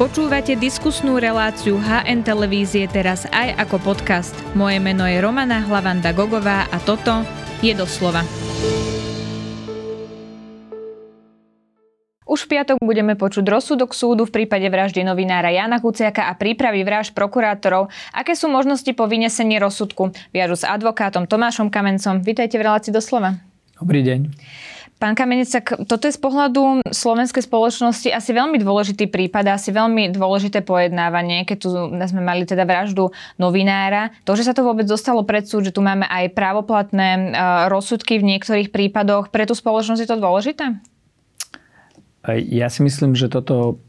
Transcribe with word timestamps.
Počúvate 0.00 0.56
diskusnú 0.56 1.20
reláciu 1.20 1.76
HN 1.76 2.24
Televízie 2.24 2.88
teraz 2.88 3.28
aj 3.36 3.52
ako 3.60 3.92
podcast. 3.92 4.32
Moje 4.56 4.80
meno 4.80 5.04
je 5.04 5.20
Romana 5.20 5.60
Hlavanda 5.60 6.16
Gogová 6.16 6.64
a 6.72 6.80
toto 6.80 7.20
je 7.60 7.76
doslova. 7.76 8.24
Už 12.24 12.48
v 12.48 12.48
piatok 12.48 12.80
budeme 12.80 13.12
počuť 13.12 13.44
rozsudok 13.44 13.92
súdu 13.92 14.24
v 14.24 14.40
prípade 14.40 14.64
vraždy 14.72 15.04
novinára 15.04 15.52
Jana 15.52 15.84
Kuciaka 15.84 16.32
a 16.32 16.38
prípravy 16.40 16.80
vražd 16.80 17.12
prokurátorov. 17.12 17.92
Aké 18.16 18.32
sú 18.32 18.48
možnosti 18.48 18.88
po 18.96 19.04
vynesení 19.04 19.60
rozsudku? 19.60 20.16
Viažu 20.32 20.56
s 20.56 20.64
advokátom 20.64 21.28
Tomášom 21.28 21.68
Kamencom. 21.68 22.24
Vítajte 22.24 22.56
v 22.56 22.64
relácii 22.64 22.88
doslova. 22.88 23.36
Dobrý 23.76 24.00
deň. 24.00 24.32
Pán 25.00 25.16
Kamenicak, 25.16 25.88
toto 25.88 26.04
je 26.04 26.12
z 26.12 26.20
pohľadu 26.20 26.84
slovenskej 26.84 27.48
spoločnosti 27.48 28.12
asi 28.12 28.36
veľmi 28.36 28.60
dôležitý 28.60 29.08
prípad 29.08 29.48
asi 29.48 29.72
veľmi 29.72 30.12
dôležité 30.12 30.60
pojednávanie, 30.60 31.48
keď 31.48 31.56
tu 31.56 31.72
sme 31.88 32.20
mali 32.20 32.44
teda 32.44 32.68
vraždu 32.68 33.08
novinára. 33.40 34.12
To, 34.28 34.36
že 34.36 34.44
sa 34.44 34.52
to 34.52 34.60
vôbec 34.60 34.84
dostalo 34.84 35.24
pred 35.24 35.48
súd, 35.48 35.64
že 35.64 35.72
tu 35.72 35.80
máme 35.80 36.04
aj 36.04 36.36
právoplatné 36.36 37.08
e, 37.16 37.20
rozsudky 37.72 38.20
v 38.20 38.28
niektorých 38.28 38.68
prípadoch, 38.68 39.32
pre 39.32 39.48
tú 39.48 39.56
spoločnosť 39.56 40.04
je 40.04 40.10
to 40.12 40.20
dôležité? 40.20 40.64
Ja 42.52 42.68
si 42.68 42.84
myslím, 42.84 43.16
že 43.16 43.32
toto 43.32 43.80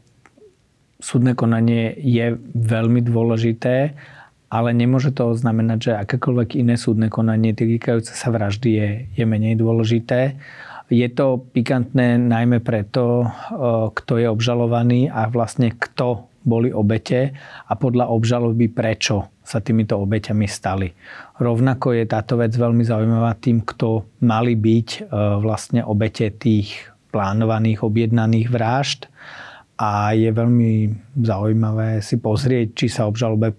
súdne 0.96 1.36
konanie 1.36 1.92
je 1.92 2.40
veľmi 2.56 3.04
dôležité, 3.04 3.92
ale 4.48 4.72
nemôže 4.72 5.12
to 5.12 5.36
znamenať, 5.36 5.78
že 5.80 5.92
akékoľvek 6.08 6.56
iné 6.56 6.80
súdne 6.80 7.12
konanie 7.12 7.52
týkajúce 7.52 8.16
sa 8.16 8.32
vraždy 8.32 8.70
je, 8.72 8.88
je 9.12 9.24
menej 9.28 9.60
dôležité. 9.60 10.40
Je 10.90 11.08
to 11.12 11.46
pikantné 11.52 12.18
najmä 12.18 12.58
preto, 12.64 13.28
kto 13.94 14.12
je 14.18 14.26
obžalovaný 14.26 15.12
a 15.12 15.30
vlastne 15.30 15.70
kto 15.76 16.26
boli 16.42 16.74
obete 16.74 17.30
a 17.70 17.72
podľa 17.78 18.10
obžaloby 18.10 18.66
prečo 18.66 19.30
sa 19.46 19.62
týmito 19.62 19.94
obeťami 20.02 20.46
stali. 20.50 20.90
Rovnako 21.38 21.94
je 21.94 22.04
táto 22.06 22.34
vec 22.34 22.50
veľmi 22.54 22.82
zaujímavá 22.82 23.38
tým, 23.38 23.62
kto 23.62 24.18
mali 24.26 24.58
byť 24.58 25.06
vlastne 25.38 25.86
obete 25.86 26.34
tých 26.34 26.90
plánovaných, 27.14 27.86
objednaných 27.86 28.48
vražd 28.50 29.06
a 29.78 30.18
je 30.18 30.30
veľmi 30.34 30.72
zaujímavé 31.22 32.02
si 32.02 32.18
pozrieť, 32.18 32.68
či 32.74 32.86
sa 32.90 33.06
obžalobe 33.06 33.54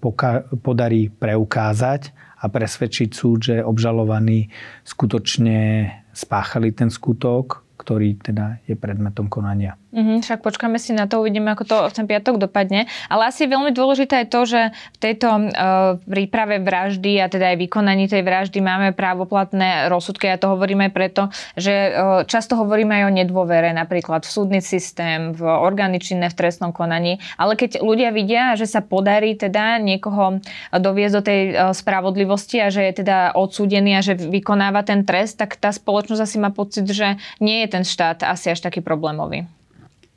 podarí 0.60 1.08
preukázať 1.08 2.12
a 2.44 2.52
presvedčiť 2.52 3.08
súd, 3.16 3.38
že 3.48 3.64
obžalovaní 3.64 4.52
skutočne 4.84 5.88
spáchali 6.14 6.72
ten 6.72 6.88
skutok, 6.88 7.66
ktorý 7.76 8.16
teda 8.22 8.62
je 8.64 8.78
predmetom 8.78 9.26
konania. 9.26 9.74
Mm-hmm, 9.94 10.26
však 10.26 10.42
počkáme 10.42 10.82
si 10.82 10.90
na 10.90 11.06
to, 11.06 11.22
uvidíme, 11.22 11.54
ako 11.54 11.64
to 11.70 11.76
v 11.86 11.94
ten 11.94 12.06
piatok 12.10 12.42
dopadne. 12.42 12.90
Ale 13.06 13.30
asi 13.30 13.46
veľmi 13.46 13.70
dôležité 13.70 14.26
je 14.26 14.28
to, 14.28 14.40
že 14.42 14.60
v 14.74 14.98
tejto 14.98 15.28
uh, 15.30 16.02
príprave 16.02 16.58
vraždy 16.58 17.22
a 17.22 17.30
teda 17.30 17.54
aj 17.54 17.62
vykonaní 17.62 18.10
tej 18.10 18.26
vraždy 18.26 18.58
máme 18.58 18.90
právoplatné 18.90 19.86
rozsudky. 19.86 20.26
Ja 20.26 20.42
to 20.42 20.50
hovorím 20.50 20.90
aj 20.90 20.90
preto, 20.90 21.22
že 21.54 21.94
uh, 21.94 22.26
často 22.26 22.58
hovoríme 22.58 22.90
aj 22.90 23.04
o 23.06 23.14
nedôvere, 23.14 23.70
napríklad 23.70 24.26
v 24.26 24.34
súdny 24.34 24.60
systém, 24.66 25.30
v 25.30 25.46
orgány 25.46 26.02
činné 26.02 26.26
v 26.26 26.42
trestnom 26.42 26.74
konaní. 26.74 27.22
Ale 27.38 27.54
keď 27.54 27.78
ľudia 27.78 28.10
vidia, 28.10 28.58
že 28.58 28.66
sa 28.66 28.82
podarí 28.82 29.38
teda 29.38 29.78
niekoho 29.78 30.42
doviezť 30.74 31.14
do 31.14 31.22
tej 31.22 31.40
uh, 31.54 31.70
spravodlivosti 31.70 32.58
a 32.58 32.66
že 32.66 32.82
je 32.82 33.06
teda 33.06 33.38
odsúdený 33.38 33.94
a 33.94 34.02
že 34.02 34.18
vykonáva 34.18 34.82
ten 34.82 35.06
trest, 35.06 35.38
tak 35.38 35.54
tá 35.54 35.70
spoločnosť 35.70 36.18
asi 36.18 36.36
má 36.42 36.50
pocit, 36.50 36.82
že 36.90 37.14
nie 37.38 37.62
je 37.62 37.78
ten 37.78 37.86
štát 37.86 38.26
asi 38.26 38.50
až 38.50 38.58
taký 38.58 38.82
problémový. 38.82 39.46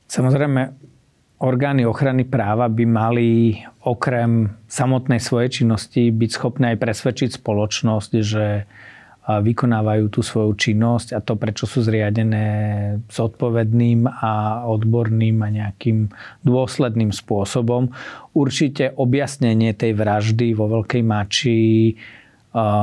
Samozrejme, 0.07 0.61
orgány 1.43 1.83
ochrany 1.83 2.23
práva 2.23 2.71
by 2.71 2.85
mali 2.87 3.59
okrem 3.83 4.55
samotnej 4.65 5.19
svojej 5.19 5.61
činnosti 5.61 6.09
byť 6.09 6.29
schopné 6.31 6.73
aj 6.73 6.81
presvedčiť 6.81 7.29
spoločnosť, 7.37 8.11
že 8.23 8.65
vykonávajú 9.27 10.07
tú 10.07 10.23
svoju 10.23 10.55
činnosť 10.55 11.11
a 11.11 11.19
to, 11.19 11.35
prečo 11.35 11.67
sú 11.67 11.83
zriadené 11.83 12.47
zodpovedným 13.11 14.07
a 14.07 14.63
odborným 14.63 15.43
a 15.43 15.51
nejakým 15.51 16.07
dôsledným 16.47 17.11
spôsobom. 17.11 17.91
Určite 18.31 18.95
objasnenie 18.95 19.75
tej 19.75 19.99
vraždy 19.99 20.55
vo 20.55 20.71
Veľkej 20.71 21.03
Mači 21.03 21.59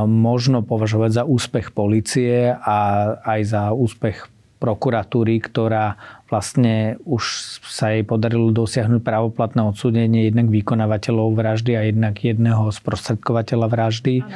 možno 0.05 0.61
považovať 0.61 1.11
za 1.17 1.25
úspech 1.25 1.73
policie 1.73 2.53
a 2.53 2.79
aj 3.25 3.41
za 3.49 3.63
úspech 3.73 4.29
prokuratúry, 4.59 5.39
ktorá 5.45 5.95
vlastne 6.27 6.99
už 7.05 7.23
sa 7.63 7.95
jej 7.95 8.03
podarilo 8.03 8.51
dosiahnuť 8.51 9.01
právoplatné 9.05 9.61
odsúdenie 9.63 10.29
jednak 10.29 10.51
vykonávateľov 10.51 11.37
vraždy 11.37 11.73
a 11.79 11.83
jednak 11.87 12.19
jedného 12.19 12.73
sprostredkovateľa 12.75 13.67
vraždy, 13.71 14.25
ano. 14.25 14.31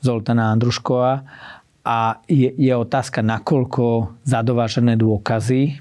Zoltana 0.00 0.52
Andruškova. 0.52 1.24
A 1.84 2.16
je, 2.24 2.48
je 2.56 2.72
otázka, 2.72 3.20
nakoľko 3.20 4.16
zadovážené 4.24 4.96
dôkazy, 4.96 5.80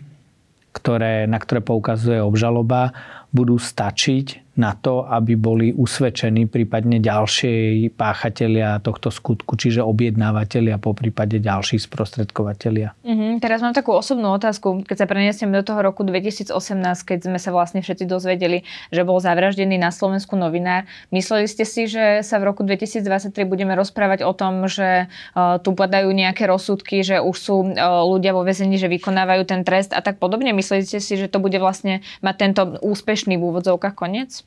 ktoré, 0.76 1.24
na 1.32 1.40
ktoré 1.40 1.64
poukazuje 1.64 2.20
obžaloba, 2.20 2.92
budú 3.32 3.56
stačiť 3.56 4.43
na 4.54 4.78
to, 4.78 5.02
aby 5.10 5.34
boli 5.34 5.74
usvedčení 5.74 6.46
prípadne 6.46 7.02
ďalšie 7.02 7.90
páchatelia 7.98 8.78
tohto 8.86 9.10
skutku, 9.10 9.58
čiže 9.58 9.82
objednávateľia, 9.82 10.78
po 10.78 10.94
prípade 10.94 11.42
ďalší 11.42 11.82
sprostredkovateľia. 11.82 12.94
Mm-hmm. 13.02 13.42
Teraz 13.42 13.66
mám 13.66 13.74
takú 13.74 13.98
osobnú 13.98 14.30
otázku. 14.30 14.86
Keď 14.86 14.98
sa 15.02 15.08
preniesiem 15.10 15.50
do 15.50 15.66
toho 15.66 15.82
roku 15.82 16.06
2018, 16.06 16.54
keď 17.02 17.20
sme 17.26 17.42
sa 17.42 17.50
vlastne 17.50 17.82
všetci 17.82 18.06
dozvedeli, 18.06 18.62
že 18.94 19.02
bol 19.02 19.18
zavraždený 19.18 19.82
na 19.82 19.90
Slovensku 19.90 20.38
novinár, 20.38 20.86
mysleli 21.10 21.50
ste 21.50 21.66
si, 21.66 21.90
že 21.90 22.22
sa 22.22 22.38
v 22.38 22.54
roku 22.54 22.62
2023 22.62 23.34
budeme 23.50 23.74
rozprávať 23.74 24.22
o 24.22 24.38
tom, 24.38 24.70
že 24.70 25.10
uh, 25.34 25.58
tu 25.66 25.74
padajú 25.74 26.14
nejaké 26.14 26.46
rozsudky, 26.46 27.02
že 27.02 27.18
už 27.18 27.36
sú 27.42 27.56
uh, 27.74 28.06
ľudia 28.06 28.38
vo 28.38 28.46
väzení, 28.46 28.78
že 28.78 28.86
vykonávajú 28.86 29.50
ten 29.50 29.66
trest 29.66 29.98
a 29.98 30.06
tak 30.06 30.22
podobne? 30.22 30.54
Mysleli 30.54 30.86
ste 30.86 31.02
si, 31.02 31.18
že 31.18 31.26
to 31.26 31.42
bude 31.42 31.58
vlastne 31.58 32.06
mať 32.22 32.36
tento 32.38 32.62
úspešný 32.86 33.34
v 33.42 33.46
úvodzovkách 33.50 33.98
koniec? 33.98 34.43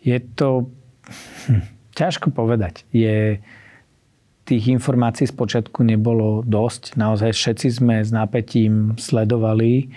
Je 0.00 0.16
to 0.34 0.72
hm, 1.48 1.62
ťažko 1.96 2.32
povedať. 2.32 2.88
Je, 2.92 3.40
tých 4.50 4.66
informácií 4.66 5.30
z 5.30 5.34
počiatku 5.38 5.86
nebolo 5.86 6.42
dosť. 6.42 6.98
Naozaj 6.98 7.30
všetci 7.30 7.68
sme 7.70 8.02
s 8.02 8.10
nápetím 8.10 8.98
sledovali, 8.98 9.94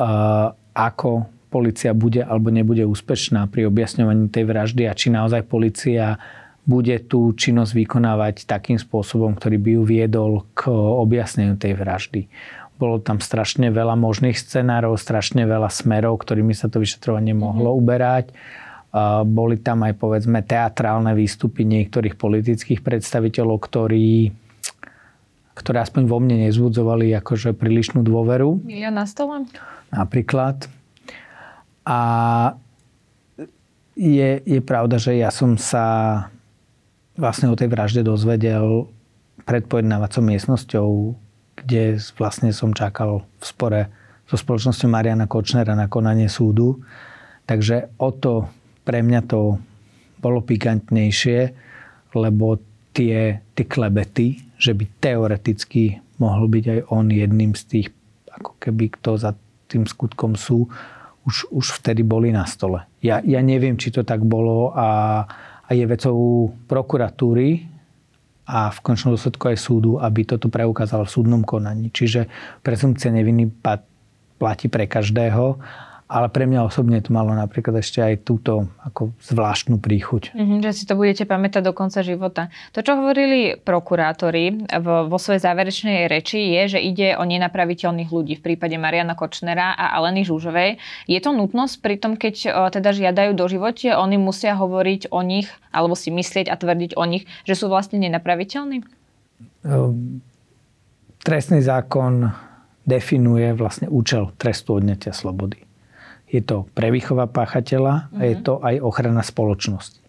uh, 0.00 0.56
ako 0.72 1.28
policia 1.52 1.92
bude 1.92 2.24
alebo 2.24 2.48
nebude 2.48 2.88
úspešná 2.88 3.52
pri 3.52 3.68
objasňovaní 3.68 4.32
tej 4.32 4.48
vraždy 4.48 4.88
a 4.88 4.96
či 4.96 5.12
naozaj 5.12 5.44
policia 5.44 6.16
bude 6.64 6.96
tú 7.04 7.36
činnosť 7.36 7.76
vykonávať 7.76 8.48
takým 8.48 8.80
spôsobom, 8.80 9.36
ktorý 9.36 9.60
by 9.60 9.70
ju 9.76 9.82
viedol 9.84 10.32
k 10.56 10.72
objasneniu 10.72 11.60
tej 11.60 11.76
vraždy. 11.76 12.32
Bolo 12.80 12.96
tam 12.96 13.20
strašne 13.20 13.68
veľa 13.68 13.98
možných 14.00 14.40
scenárov, 14.40 14.96
strašne 14.96 15.44
veľa 15.44 15.68
smerov, 15.68 16.16
ktorými 16.24 16.56
sa 16.56 16.72
to 16.72 16.80
vyšetrovanie 16.80 17.36
mohlo 17.36 17.76
mm-hmm. 17.76 17.82
uberať 17.84 18.26
boli 19.24 19.56
tam 19.56 19.88
aj 19.88 19.96
povedzme 19.96 20.44
teatrálne 20.44 21.16
výstupy 21.16 21.64
niektorých 21.64 22.14
politických 22.20 22.84
predstaviteľov, 22.84 23.56
ktorí 23.64 24.32
ktoré 25.52 25.84
aspoň 25.84 26.08
vo 26.08 26.16
mne 26.16 26.48
nezbudzovali 26.48 27.12
akože 27.20 27.52
prílišnú 27.52 28.00
dôveru. 28.00 28.64
Ja 28.72 28.88
na 28.88 29.04
stole? 29.04 29.44
Napríklad. 29.92 30.64
A 31.84 32.00
je, 33.92 34.40
je 34.40 34.60
pravda, 34.64 34.96
že 34.96 35.20
ja 35.20 35.28
som 35.28 35.60
sa 35.60 35.84
vlastne 37.20 37.52
o 37.52 37.58
tej 37.58 37.68
vražde 37.68 38.00
dozvedel 38.00 38.88
pred 39.44 39.68
pojednávacou 39.68 40.24
miestnosťou, 40.24 40.88
kde 41.60 42.00
vlastne 42.16 42.48
som 42.56 42.72
čakal 42.72 43.28
v 43.36 43.44
spore 43.44 43.80
so 44.24 44.40
spoločnosťou 44.40 44.88
Mariana 44.88 45.28
Kočnera 45.28 45.76
na 45.76 45.92
konanie 45.92 46.32
súdu. 46.32 46.80
Takže 47.44 47.92
o 48.00 48.08
to 48.16 48.48
pre 48.82 49.00
mňa 49.02 49.20
to 49.26 49.58
bolo 50.22 50.38
pikantnejšie, 50.42 51.40
lebo 52.14 52.60
tie, 52.94 53.42
tie 53.56 53.66
klebety, 53.66 54.38
že 54.60 54.76
by 54.76 54.84
teoreticky 55.02 55.98
mohol 56.22 56.46
byť 56.46 56.64
aj 56.68 56.80
on 56.94 57.10
jedným 57.10 57.52
z 57.58 57.62
tých, 57.66 57.88
ako 58.30 58.54
keby 58.62 58.94
kto 58.94 59.18
za 59.18 59.32
tým 59.66 59.88
skutkom 59.88 60.38
sú, 60.38 60.68
už, 61.26 61.50
už 61.50 61.82
vtedy 61.82 62.06
boli 62.06 62.30
na 62.30 62.46
stole. 62.46 62.86
Ja, 63.02 63.18
ja 63.24 63.40
neviem, 63.42 63.74
či 63.74 63.90
to 63.90 64.06
tak 64.06 64.22
bolo 64.22 64.70
a, 64.76 65.24
a 65.66 65.70
je 65.72 65.82
vecou 65.88 66.50
prokuratúry 66.70 67.66
a 68.46 68.68
v 68.68 68.78
končnom 68.82 69.14
dôsledku 69.14 69.48
aj 69.48 69.58
súdu, 69.58 69.96
aby 70.02 70.26
toto 70.28 70.52
preukázal 70.52 71.06
v 71.06 71.14
súdnom 71.14 71.42
konaní. 71.46 71.88
Čiže 71.94 72.28
presumcia 72.60 73.14
neviny 73.14 73.48
platí 74.36 74.66
pre 74.66 74.90
každého 74.90 75.62
ale 76.12 76.28
pre 76.28 76.44
mňa 76.44 76.68
osobne 76.68 77.00
to 77.00 77.08
malo 77.08 77.32
napríklad 77.32 77.80
ešte 77.80 78.04
aj 78.04 78.28
túto 78.28 78.68
ako 78.84 79.16
zvláštnu 79.24 79.80
príchuť. 79.80 80.36
Mm-hmm, 80.36 80.60
že 80.60 80.70
si 80.76 80.84
to 80.84 80.92
budete 80.92 81.24
pamätať 81.24 81.64
do 81.64 81.72
konca 81.72 82.04
života. 82.04 82.52
To, 82.76 82.84
čo 82.84 83.00
hovorili 83.00 83.56
prokurátori 83.56 84.68
vo, 84.84 85.08
vo 85.08 85.16
svojej 85.16 85.40
záverečnej 85.40 86.12
reči, 86.12 86.52
je, 86.52 86.76
že 86.76 86.80
ide 86.84 87.16
o 87.16 87.24
nenapraviteľných 87.24 88.12
ľudí. 88.12 88.36
V 88.36 88.44
prípade 88.44 88.76
Mariana 88.76 89.16
Kočnera 89.16 89.72
a 89.72 89.96
Aleny 89.96 90.28
Žužovej. 90.28 90.76
Je 91.08 91.16
to 91.24 91.32
nutnosť 91.32 91.80
pri 91.80 91.96
tom, 91.96 92.20
keď 92.20 92.34
o, 92.52 92.68
teda 92.68 92.92
žiadajú 92.92 93.32
do 93.32 93.48
živote, 93.48 93.96
oni 93.96 94.20
musia 94.20 94.52
hovoriť 94.52 95.08
o 95.08 95.24
nich, 95.24 95.48
alebo 95.72 95.96
si 95.96 96.12
myslieť 96.12 96.52
a 96.52 96.60
tvrdiť 96.60 96.92
o 97.00 97.08
nich, 97.08 97.24
že 97.48 97.56
sú 97.56 97.72
vlastne 97.72 97.96
nenapraviteľní? 97.96 98.84
Um, 99.64 100.20
trestný 101.24 101.64
zákon 101.64 102.28
definuje 102.84 103.56
vlastne 103.56 103.88
účel 103.88 104.36
trestu 104.36 104.76
odňatia 104.76 105.16
slobody 105.16 105.71
je 106.32 106.40
to 106.40 106.64
prevýchova 106.72 107.28
páchateľa 107.28 108.08
a 108.16 108.20
je 108.24 108.34
mhm. 108.40 108.42
to 108.42 108.52
aj 108.64 108.74
ochrana 108.80 109.20
spoločnosti. 109.20 110.00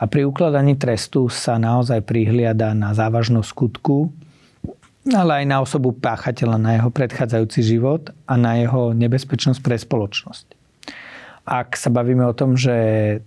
A 0.00 0.08
pri 0.08 0.24
ukladaní 0.24 0.80
trestu 0.80 1.28
sa 1.28 1.60
naozaj 1.60 2.02
prihliada 2.08 2.72
na 2.72 2.96
závažnosť 2.96 3.48
skutku, 3.52 4.08
ale 5.12 5.44
aj 5.44 5.46
na 5.48 5.60
osobu 5.60 5.92
páchateľa, 5.92 6.56
na 6.56 6.80
jeho 6.80 6.90
predchádzajúci 6.92 7.60
život 7.64 8.12
a 8.24 8.34
na 8.36 8.60
jeho 8.60 8.96
nebezpečnosť 8.96 9.60
pre 9.60 9.76
spoločnosť. 9.76 10.46
Ak 11.44 11.76
sa 11.76 11.88
bavíme 11.88 12.24
o 12.28 12.36
tom, 12.36 12.56
že 12.56 12.76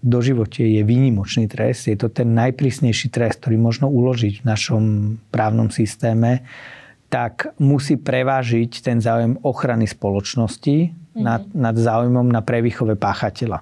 do 0.01 0.21
živote 0.21 0.61
je 0.65 0.81
výnimočný 0.85 1.49
trest, 1.49 1.89
je 1.89 1.97
to 1.97 2.13
ten 2.13 2.33
najprísnejší 2.37 3.09
trest, 3.09 3.41
ktorý 3.41 3.57
možno 3.57 3.89
uložiť 3.89 4.41
v 4.41 4.47
našom 4.47 4.83
právnom 5.33 5.73
systéme, 5.73 6.45
tak 7.13 7.53
musí 7.61 8.01
prevážiť 8.01 8.81
ten 8.81 8.97
záujem 8.97 9.37
ochrany 9.45 9.85
spoločnosti 9.85 10.77
mm-hmm. 10.89 11.21
nad, 11.21 11.45
nad 11.53 11.77
záujmom 11.77 12.25
na 12.25 12.41
prevýchove 12.41 12.97
páchateľa. 12.97 13.61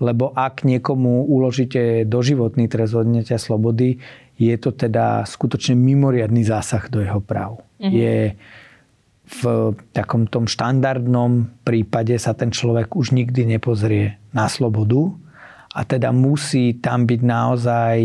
Lebo 0.00 0.32
ak 0.32 0.64
niekomu 0.64 1.28
uložíte 1.28 2.08
doživotný 2.08 2.72
trest 2.72 2.96
odňatia 2.96 3.36
slobody, 3.36 4.00
je 4.40 4.56
to 4.56 4.72
teda 4.72 5.28
skutočne 5.28 5.76
mimoriadný 5.76 6.40
zásah 6.40 6.88
do 6.88 7.04
jeho 7.04 7.20
práv. 7.20 7.60
Mm-hmm. 7.76 7.92
Je 7.92 8.16
v 9.30 9.42
takom 9.92 10.24
tom 10.24 10.48
štandardnom 10.48 11.60
prípade 11.60 12.16
sa 12.16 12.32
ten 12.32 12.48
človek 12.48 12.96
už 12.96 13.12
nikdy 13.12 13.44
nepozrie 13.44 14.16
na 14.32 14.48
slobodu 14.48 15.12
a 15.76 15.84
teda 15.84 16.16
musí 16.16 16.80
tam 16.80 17.04
byť 17.04 17.20
naozaj 17.20 17.96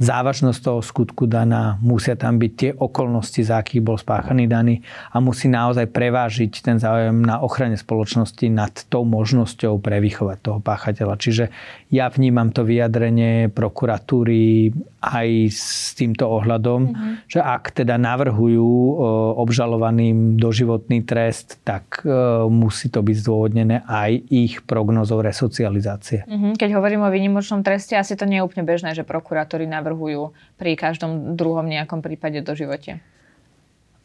závažnosť 0.00 0.60
toho 0.64 0.80
skutku 0.80 1.28
daná, 1.28 1.76
musia 1.84 2.16
tam 2.16 2.40
byť 2.40 2.52
tie 2.56 2.70
okolnosti, 2.72 3.44
za 3.44 3.60
akých 3.60 3.84
bol 3.84 4.00
spáchaný 4.00 4.48
daný 4.48 4.80
a 5.12 5.20
musí 5.20 5.52
naozaj 5.52 5.92
prevážiť 5.92 6.52
ten 6.64 6.80
záujem 6.80 7.20
na 7.20 7.44
ochrane 7.44 7.76
spoločnosti 7.76 8.48
nad 8.48 8.72
tou 8.88 9.04
možnosťou 9.04 9.76
prevychovať 9.76 10.38
toho 10.40 10.58
páchateľa. 10.64 11.20
Čiže 11.20 11.44
ja 11.92 12.08
vnímam 12.08 12.48
to 12.48 12.64
vyjadrenie 12.64 13.52
prokuratúry 13.52 14.72
aj 15.00 15.28
s 15.48 15.96
týmto 15.96 16.28
ohľadom, 16.28 16.80
mm-hmm. 16.92 17.12
že 17.24 17.40
ak 17.40 17.72
teda 17.72 17.96
navrhujú 17.96 19.00
obžalovaným 19.40 20.36
doživotný 20.36 21.08
trest, 21.08 21.56
tak 21.64 22.04
musí 22.52 22.92
to 22.92 23.00
byť 23.00 23.16
zdôvodnené 23.24 23.80
aj 23.88 24.20
ich 24.28 24.60
prognozou 24.68 25.24
resocializácie. 25.24 26.28
Mm-hmm. 26.28 26.52
Keď 26.60 26.70
hovorím 26.76 27.08
o 27.08 27.10
výnimočnom 27.12 27.64
treste, 27.64 27.96
asi 27.96 28.12
to 28.12 28.28
nie 28.28 28.40
je 28.40 28.46
úplne 28.46 28.68
bežné, 28.68 28.92
že 28.92 29.08
prokurátori 29.08 29.64
navrhujú 29.64 30.36
pri 30.60 30.76
každom 30.76 31.32
druhom 31.32 31.64
nejakom 31.64 32.04
prípade 32.04 32.44
do 32.44 32.52
živote. 32.52 33.00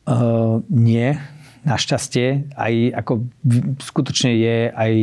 Uh, 0.07 0.61
nie, 0.69 1.17
našťastie. 1.65 2.53
Aj 2.53 2.73
ako 2.93 3.25
skutočne 3.81 4.31
je 4.37 4.57
aj 4.69 4.93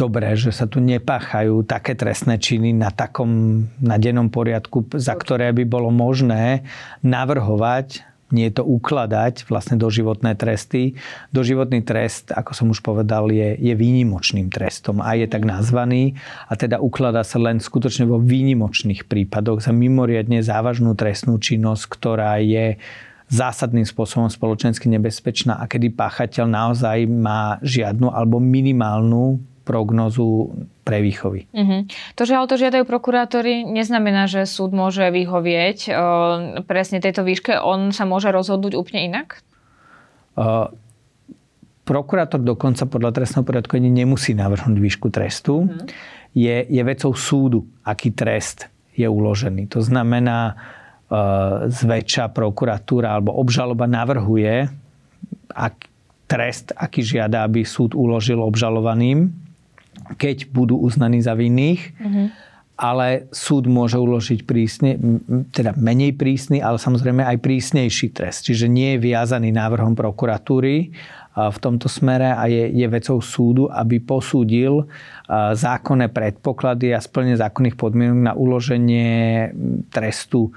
dobré, 0.00 0.32
že 0.32 0.48
sa 0.48 0.64
tu 0.64 0.80
nepáchajú 0.80 1.60
také 1.68 1.92
trestné 1.92 2.40
činy 2.40 2.72
na 2.72 2.88
takom 2.88 3.62
na 3.76 4.00
dennom 4.00 4.32
poriadku, 4.32 4.88
za 4.96 5.12
ktoré 5.12 5.52
by 5.52 5.68
bolo 5.68 5.92
možné 5.92 6.64
navrhovať 7.04 8.08
nie 8.30 8.46
je 8.46 8.62
to 8.62 8.64
ukladať 8.64 9.50
vlastne 9.50 9.74
doživotné 9.74 10.38
tresty. 10.38 10.94
Doživotný 11.34 11.82
trest, 11.82 12.30
ako 12.30 12.54
som 12.54 12.66
už 12.70 12.78
povedal, 12.78 13.26
je, 13.34 13.58
je 13.58 13.74
výnimočným 13.74 14.48
trestom 14.54 15.02
a 15.02 15.18
je 15.18 15.26
tak 15.26 15.42
nazvaný 15.42 16.14
a 16.46 16.54
teda 16.54 16.78
ukladá 16.78 17.26
sa 17.26 17.42
len 17.42 17.58
skutočne 17.58 18.06
vo 18.06 18.22
výnimočných 18.22 19.10
prípadoch 19.10 19.66
za 19.66 19.74
mimoriadne 19.74 20.40
závažnú 20.46 20.94
trestnú 20.94 21.42
činnosť, 21.42 21.84
ktorá 21.90 22.38
je 22.38 22.78
zásadným 23.30 23.86
spôsobom 23.86 24.26
spoločensky 24.26 24.90
nebezpečná 24.90 25.58
a 25.58 25.66
kedy 25.70 25.94
páchateľ 25.94 26.46
naozaj 26.50 27.06
má 27.06 27.62
žiadnu 27.62 28.10
alebo 28.10 28.42
minimálnu 28.42 29.38
prognozu 29.70 30.50
pre 30.82 30.98
výchovy. 30.98 31.46
Uh-huh. 31.54 31.86
To, 32.18 32.26
že 32.26 32.34
ale 32.34 32.50
to 32.50 32.58
žiadajú 32.58 32.82
prokurátori, 32.82 33.62
neznamená, 33.62 34.26
že 34.26 34.42
súd 34.42 34.74
môže 34.74 35.06
vyhovieť 35.06 35.78
o, 35.86 35.92
presne 36.66 36.98
tejto 36.98 37.22
výške. 37.22 37.62
On 37.62 37.94
sa 37.94 38.02
môže 38.02 38.34
rozhodnúť 38.34 38.74
úplne 38.74 39.06
inak? 39.06 39.38
Uh, 40.34 40.66
prokurátor 41.86 42.42
dokonca 42.42 42.90
podľa 42.90 43.14
trestného 43.14 43.46
poriadku 43.46 43.78
nemusí 43.78 44.34
navrhnúť 44.34 44.78
výšku 44.82 45.06
trestu. 45.14 45.70
Uh-huh. 45.70 45.86
Je, 46.34 46.66
je 46.66 46.82
vecou 46.82 47.14
súdu, 47.14 47.62
aký 47.86 48.10
trest 48.10 48.66
je 48.98 49.06
uložený. 49.06 49.70
To 49.70 49.78
znamená, 49.78 50.58
uh, 50.58 51.70
zväčša 51.70 52.34
prokuratúra 52.34 53.14
alebo 53.14 53.38
obžaloba 53.38 53.86
navrhuje 53.86 54.66
ak, 55.54 55.86
trest, 56.30 56.70
aký 56.74 57.02
žiada, 57.02 57.42
aby 57.46 57.66
súd 57.66 57.94
uložil 57.94 58.38
obžalovaným 58.38 59.49
keď 60.16 60.50
budú 60.50 60.80
uznaní 60.80 61.20
za 61.22 61.36
vinných. 61.36 61.94
Mm-hmm. 61.98 62.26
Ale 62.80 63.28
súd 63.28 63.68
môže 63.68 64.00
uložiť 64.00 64.48
prísne, 64.48 64.96
teda 65.52 65.76
menej 65.76 66.16
prísny, 66.16 66.64
ale 66.64 66.80
samozrejme 66.80 67.20
aj 67.28 67.36
prísnejší 67.44 68.08
trest. 68.16 68.48
Čiže 68.48 68.72
nie 68.72 68.96
je 68.96 69.04
viazaný 69.04 69.52
návrhom 69.52 69.92
prokuratúry 69.92 70.88
v 71.36 71.58
tomto 71.60 71.92
smere 71.92 72.32
a 72.32 72.48
je, 72.48 72.72
je 72.72 72.86
vecou 72.88 73.20
súdu, 73.20 73.68
aby 73.68 74.00
posúdil 74.00 74.88
zákonné 75.52 76.08
predpoklady 76.08 76.96
a 76.96 77.04
splne 77.04 77.36
zákonných 77.36 77.76
podmienok 77.76 78.18
na 78.18 78.32
uloženie 78.32 79.52
trestu 79.92 80.48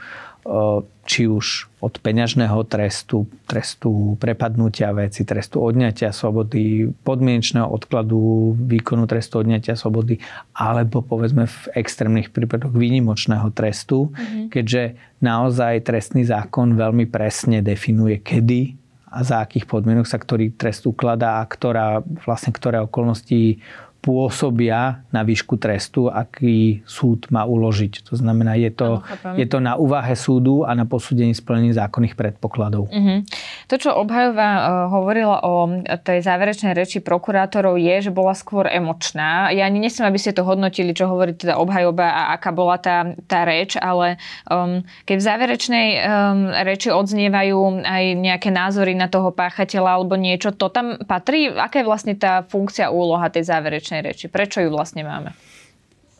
či 1.03 1.27
už 1.27 1.71
od 1.83 1.93
peňažného 1.99 2.63
trestu, 2.67 3.27
trestu 3.47 4.15
prepadnutia 4.19 4.91
veci, 4.95 5.27
trestu 5.27 5.59
odňatia 5.59 6.15
slobody, 6.15 6.91
podmienečného 7.03 7.67
odkladu 7.67 8.51
výkonu 8.55 9.07
trestu 9.07 9.43
odňatia 9.43 9.75
slobody, 9.75 10.19
alebo 10.55 11.03
povedzme 11.03 11.47
v 11.47 11.57
extrémnych 11.75 12.31
prípadoch 12.31 12.71
výnimočného 12.71 13.51
trestu, 13.51 14.11
mm-hmm. 14.11 14.47
keďže 14.51 14.83
naozaj 15.19 15.83
trestný 15.83 16.23
zákon 16.27 16.75
veľmi 16.75 17.07
presne 17.07 17.59
definuje, 17.59 18.19
kedy 18.19 18.79
a 19.13 19.21
za 19.21 19.45
akých 19.45 19.69
podmienok 19.69 20.09
sa 20.09 20.17
ktorý 20.17 20.57
trest 20.57 20.89
ukladá 20.89 21.43
a 21.43 21.45
ktorá, 21.45 22.01
vlastne 22.25 22.49
ktoré 22.49 22.81
okolnosti 22.81 23.61
pôsobia 24.03 25.07
na 25.15 25.23
výšku 25.23 25.55
trestu, 25.55 26.11
aký 26.11 26.83
súd 26.83 27.31
má 27.31 27.47
uložiť. 27.47 28.03
To 28.11 28.19
znamená, 28.19 28.59
je 28.59 28.67
to, 28.67 28.99
je 29.39 29.47
to 29.47 29.63
na 29.63 29.79
úvahe 29.79 30.11
súdu 30.19 30.67
a 30.67 30.75
na 30.75 30.83
posúdení 30.83 31.31
splnení 31.31 31.71
zákonných 31.71 32.19
predpokladov. 32.19 32.91
Uh-huh. 32.91 33.23
To, 33.71 33.75
čo 33.79 33.95
obhajová 33.95 34.49
uh, 34.59 34.63
hovorila 34.91 35.39
o 35.47 35.71
tej 36.03 36.19
záverečnej 36.19 36.75
reči 36.75 36.99
prokurátorov, 36.99 37.79
je, 37.79 38.03
že 38.03 38.11
bola 38.11 38.35
skôr 38.35 38.67
emočná. 38.67 39.55
Ja 39.55 39.63
ani 39.71 39.79
nechcem, 39.79 40.03
aby 40.03 40.19
ste 40.19 40.35
to 40.35 40.43
hodnotili, 40.43 40.91
čo 40.91 41.07
hovorí 41.07 41.31
teda 41.31 41.55
obhajoba 41.55 42.03
a 42.03 42.21
aká 42.35 42.51
bola 42.51 42.75
tá, 42.75 43.15
tá 43.23 43.47
reč, 43.47 43.79
ale 43.79 44.19
um, 44.51 44.83
keď 45.07 45.15
v 45.15 45.27
záverečnej 45.31 45.87
um, 45.95 46.51
reči 46.67 46.91
odznievajú 46.91 47.87
aj 47.87 48.03
nejaké 48.19 48.51
názory 48.51 48.99
na 48.99 49.07
toho 49.07 49.31
páchateľa 49.31 49.95
alebo 49.95 50.19
niečo, 50.19 50.51
to 50.51 50.67
tam 50.67 50.99
patrí? 51.07 51.47
Aká 51.47 51.79
je 51.79 51.87
vlastne 51.87 52.19
tá 52.19 52.43
funkcia, 52.43 52.91
úloha 52.91 53.31
tej 53.31 53.47
záverečnej 53.47 53.92
záverečnej 53.93 54.01
reči? 54.01 54.25
Prečo 54.29 54.57
ju 54.65 54.69
vlastne 54.73 55.05
máme? 55.05 55.29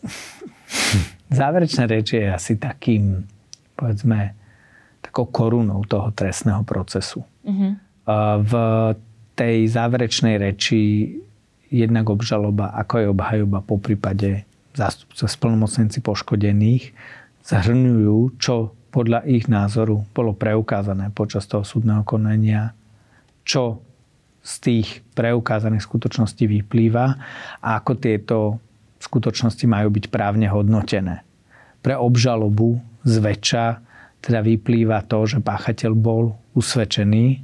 Záverečná 1.39 1.89
reč 1.89 2.13
je 2.13 2.29
asi 2.29 2.61
takým, 2.61 3.25
povedzme, 3.73 4.37
takou 5.01 5.25
korunou 5.25 5.81
toho 5.89 6.13
trestného 6.13 6.61
procesu. 6.61 7.25
Uh-huh. 7.41 7.73
V 8.45 8.53
tej 9.33 9.65
záverečnej 9.65 10.37
reči 10.37 11.09
jednak 11.73 12.05
obžaloba, 12.13 12.69
ako 12.77 12.93
je 13.01 13.07
obhajoba 13.09 13.59
po 13.65 13.81
prípade 13.81 14.45
zástupcov 14.77 15.25
splnomocnenci 15.25 16.05
poškodených, 16.05 16.93
zahrňujú, 17.41 18.37
čo 18.37 18.77
podľa 18.93 19.25
ich 19.25 19.49
názoru 19.49 20.05
bolo 20.13 20.37
preukázané 20.37 21.09
počas 21.09 21.49
toho 21.49 21.65
súdneho 21.65 22.05
konania, 22.05 22.77
čo 23.41 23.81
z 24.43 24.53
tých 24.59 24.87
preukázaných 25.15 25.87
skutočností 25.87 26.51
vyplýva 26.51 27.05
a 27.63 27.69
ako 27.79 27.91
tieto 27.95 28.37
skutočnosti 28.99 29.63
majú 29.63 29.87
byť 29.87 30.05
právne 30.11 30.51
hodnotené. 30.51 31.23
Pre 31.79 31.95
obžalobu 31.95 32.83
zväčša 33.07 33.65
teda 34.23 34.39
vyplýva 34.39 35.03
to, 35.07 35.27
že 35.27 35.43
páchateľ 35.43 35.91
bol 35.95 36.35
usvedčený 36.55 37.43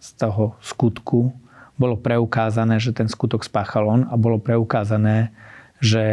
z 0.00 0.08
toho 0.16 0.56
skutku, 0.60 1.32
bolo 1.80 1.96
preukázané, 1.96 2.76
že 2.76 2.92
ten 2.92 3.08
skutok 3.08 3.40
spáchal 3.40 3.88
on 3.88 4.02
a 4.08 4.20
bolo 4.20 4.36
preukázané, 4.36 5.32
že 5.80 6.04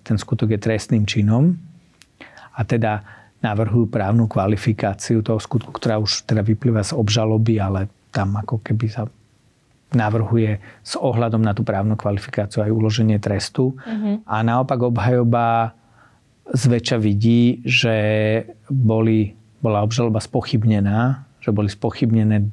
ten 0.00 0.16
skutok 0.16 0.56
je 0.56 0.60
trestným 0.60 1.04
činom. 1.04 1.60
A 2.56 2.64
teda 2.64 3.04
navrhujú 3.44 3.92
právnu 3.92 4.24
kvalifikáciu 4.24 5.20
toho 5.20 5.36
skutku, 5.36 5.76
ktorá 5.76 6.00
už 6.00 6.24
teda 6.24 6.40
vyplýva 6.40 6.80
z 6.80 6.96
obžaloby, 6.96 7.60
ale 7.60 7.92
tam 8.08 8.36
ako 8.36 8.64
keby 8.64 8.88
sa 8.88 9.04
navrhuje 9.92 10.62
s 10.82 10.94
ohľadom 10.94 11.42
na 11.42 11.52
tú 11.54 11.66
právnu 11.66 11.98
kvalifikáciu 11.98 12.62
aj 12.62 12.70
uloženie 12.70 13.18
trestu. 13.18 13.74
Uh-huh. 13.74 14.22
A 14.26 14.42
naopak 14.46 14.78
obhajoba 14.80 15.74
zväčša 16.50 16.98
vidí, 16.98 17.62
že 17.62 17.94
boli, 18.66 19.34
bola 19.62 19.82
obžaloba 19.86 20.18
spochybnená, 20.22 21.26
že 21.42 21.50
boli 21.54 21.70
spochybnené 21.70 22.50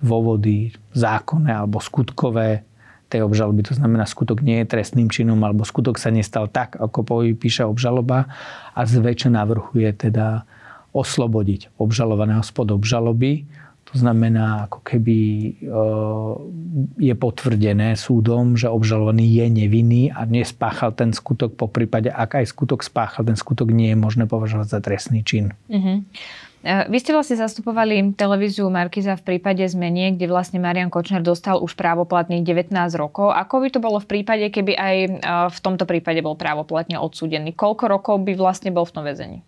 dôvody 0.00 0.72
zákonné 0.96 1.52
alebo 1.52 1.78
skutkové 1.78 2.64
tej 3.12 3.28
obžaloby. 3.28 3.60
To 3.68 3.76
znamená, 3.76 4.08
skutok 4.08 4.40
nie 4.40 4.64
je 4.64 4.72
trestným 4.72 5.12
činom 5.12 5.36
alebo 5.44 5.68
skutok 5.68 6.00
sa 6.00 6.08
nestal 6.08 6.48
tak, 6.48 6.80
ako 6.80 7.28
píše 7.36 7.68
obžaloba 7.68 8.32
a 8.72 8.80
zväčša 8.88 9.28
navrhuje 9.28 9.92
teda 9.92 10.48
oslobodiť 10.96 11.76
obžalovaného 11.76 12.40
spod 12.40 12.72
obžaloby. 12.72 13.44
To 13.92 14.00
znamená, 14.00 14.72
ako 14.72 14.80
keby 14.80 15.18
e, 15.20 15.50
je 16.96 17.12
potvrdené 17.12 17.92
súdom, 17.92 18.56
že 18.56 18.72
obžalovaný 18.72 19.28
je 19.28 19.46
nevinný 19.52 20.02
a 20.08 20.24
nespáchal 20.24 20.96
ten 20.96 21.12
skutok, 21.12 21.52
po 21.52 21.68
prípade, 21.68 22.08
ak 22.08 22.40
aj 22.40 22.48
skutok 22.48 22.80
spáchal, 22.80 23.28
ten 23.28 23.36
skutok 23.36 23.68
nie 23.68 23.92
je 23.92 23.98
možné 24.00 24.24
považovať 24.24 24.66
za 24.72 24.80
trestný 24.80 25.20
čin. 25.20 25.52
Mm-hmm. 25.68 25.98
Vy 26.62 26.96
ste 27.02 27.10
vlastne 27.10 27.36
zastupovali 27.42 28.14
televíziu 28.14 28.70
Markiza 28.70 29.18
v 29.18 29.34
prípade 29.34 29.66
zmenie, 29.66 30.14
kde 30.14 30.30
vlastne 30.30 30.62
Marian 30.62 30.94
Kočner 30.94 31.18
dostal 31.18 31.58
už 31.58 31.74
právoplatných 31.74 32.46
19 32.46 32.70
rokov. 32.94 33.34
Ako 33.34 33.66
by 33.66 33.68
to 33.74 33.82
bolo 33.82 33.98
v 33.98 34.06
prípade, 34.06 34.46
keby 34.46 34.72
aj 34.78 34.96
e, 35.04 35.08
v 35.52 35.58
tomto 35.60 35.84
prípade 35.84 36.22
bol 36.24 36.38
právoplatne 36.38 36.96
odsúdený? 36.96 37.52
Koľko 37.52 37.90
rokov 37.90 38.24
by 38.24 38.32
vlastne 38.38 38.70
bol 38.70 38.86
v 38.86 38.94
tom 38.94 39.04
väzení? 39.04 39.42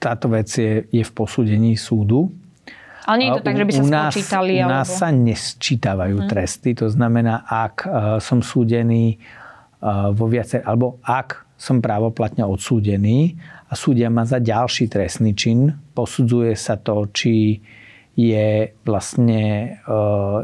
Táto 0.00 0.26
vec 0.32 0.48
je, 0.48 0.88
je 0.88 1.04
v 1.04 1.12
posúdení 1.12 1.76
súdu. 1.76 2.32
Ale 3.08 3.16
nie 3.16 3.26
je 3.28 3.32
to 3.40 3.44
tak, 3.44 3.56
že 3.56 3.64
by 3.64 3.72
sa 3.72 3.80
u 3.80 3.88
nás, 3.88 4.12
spočítali? 4.12 4.52
U 4.60 4.68
nás 4.68 4.88
alebo... 4.88 5.00
sa 5.00 5.08
nesčítavajú 5.08 6.16
hmm. 6.20 6.28
tresty. 6.28 6.70
To 6.76 6.86
znamená, 6.92 7.48
ak 7.48 7.88
som 8.20 8.44
súdený 8.44 9.16
vo 10.12 10.26
viacej, 10.28 10.60
alebo 10.60 11.00
ak 11.00 11.50
som 11.60 11.84
právoplatne 11.84 12.40
odsúdený 12.40 13.36
a 13.68 13.76
súdia 13.76 14.08
ma 14.08 14.24
za 14.24 14.40
ďalší 14.40 14.88
trestný 14.88 15.36
čin. 15.36 15.76
Posudzuje 15.92 16.56
sa 16.56 16.80
to, 16.80 17.04
či 17.12 17.60
je 18.16 18.72
vlastne, 18.88 19.44
e, 19.76 19.96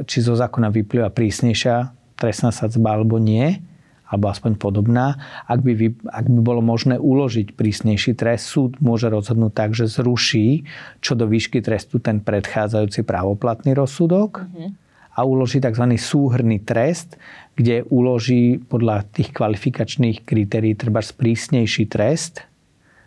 či 0.05 0.19
zo 0.21 0.37
zákona 0.37 0.69
vyplýva 0.69 1.09
prísnejšia 1.09 1.89
trestná 2.21 2.53
sadzba 2.53 3.01
alebo 3.01 3.17
nie, 3.17 3.61
alebo 4.07 4.31
aspoň 4.31 4.59
podobná. 4.59 5.19
Ak 5.51 5.67
by, 5.67 5.99
ak 6.07 6.27
by 6.31 6.41
bolo 6.41 6.63
možné 6.63 6.97
uložiť 6.97 7.59
prísnejší 7.59 8.15
trest, 8.15 8.51
súd 8.51 8.79
môže 8.79 9.11
rozhodnúť 9.11 9.53
tak, 9.53 9.71
že 9.75 9.91
zruší 9.91 10.63
čo 11.03 11.19
do 11.19 11.27
výšky 11.27 11.61
trestu 11.63 11.99
ten 11.99 12.23
predchádzajúci 12.23 13.03
právoplatný 13.03 13.75
rozsudok 13.75 14.47
mm-hmm. 14.47 14.71
a 15.19 15.21
uloží 15.27 15.59
tzv. 15.59 15.85
súhrný 15.99 16.63
trest, 16.63 17.19
kde 17.59 17.83
uloží 17.91 18.63
podľa 18.63 19.09
tých 19.11 19.35
kvalifikačných 19.35 20.23
kritérií 20.23 20.79
treba 20.79 21.03
prísnejší 21.03 21.91
trest, 21.91 22.47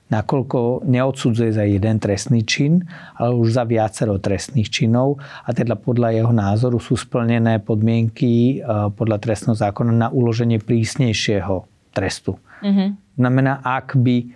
nakoľko 0.09 0.89
neodsudzuje 0.89 1.53
za 1.53 1.63
jeden 1.63 2.01
trestný 2.01 2.41
čin, 2.41 2.81
ale 3.13 3.37
už 3.37 3.53
za 3.53 3.63
viacero 3.63 4.17
trestných 4.17 4.69
činov 4.69 5.21
a 5.45 5.53
teda 5.53 5.77
podľa 5.77 6.17
jeho 6.17 6.33
názoru 6.33 6.81
sú 6.81 6.97
splnené 6.97 7.61
podmienky 7.61 8.59
e, 8.59 8.65
podľa 8.93 9.21
trestného 9.21 9.55
zákona 9.57 9.93
na 9.93 10.07
uloženie 10.09 10.57
prísnejšieho 10.57 11.65
trestu. 11.93 12.41
Mm-hmm. 12.65 12.89
Znamená, 13.21 13.61
ak 13.61 13.95
by 13.95 14.33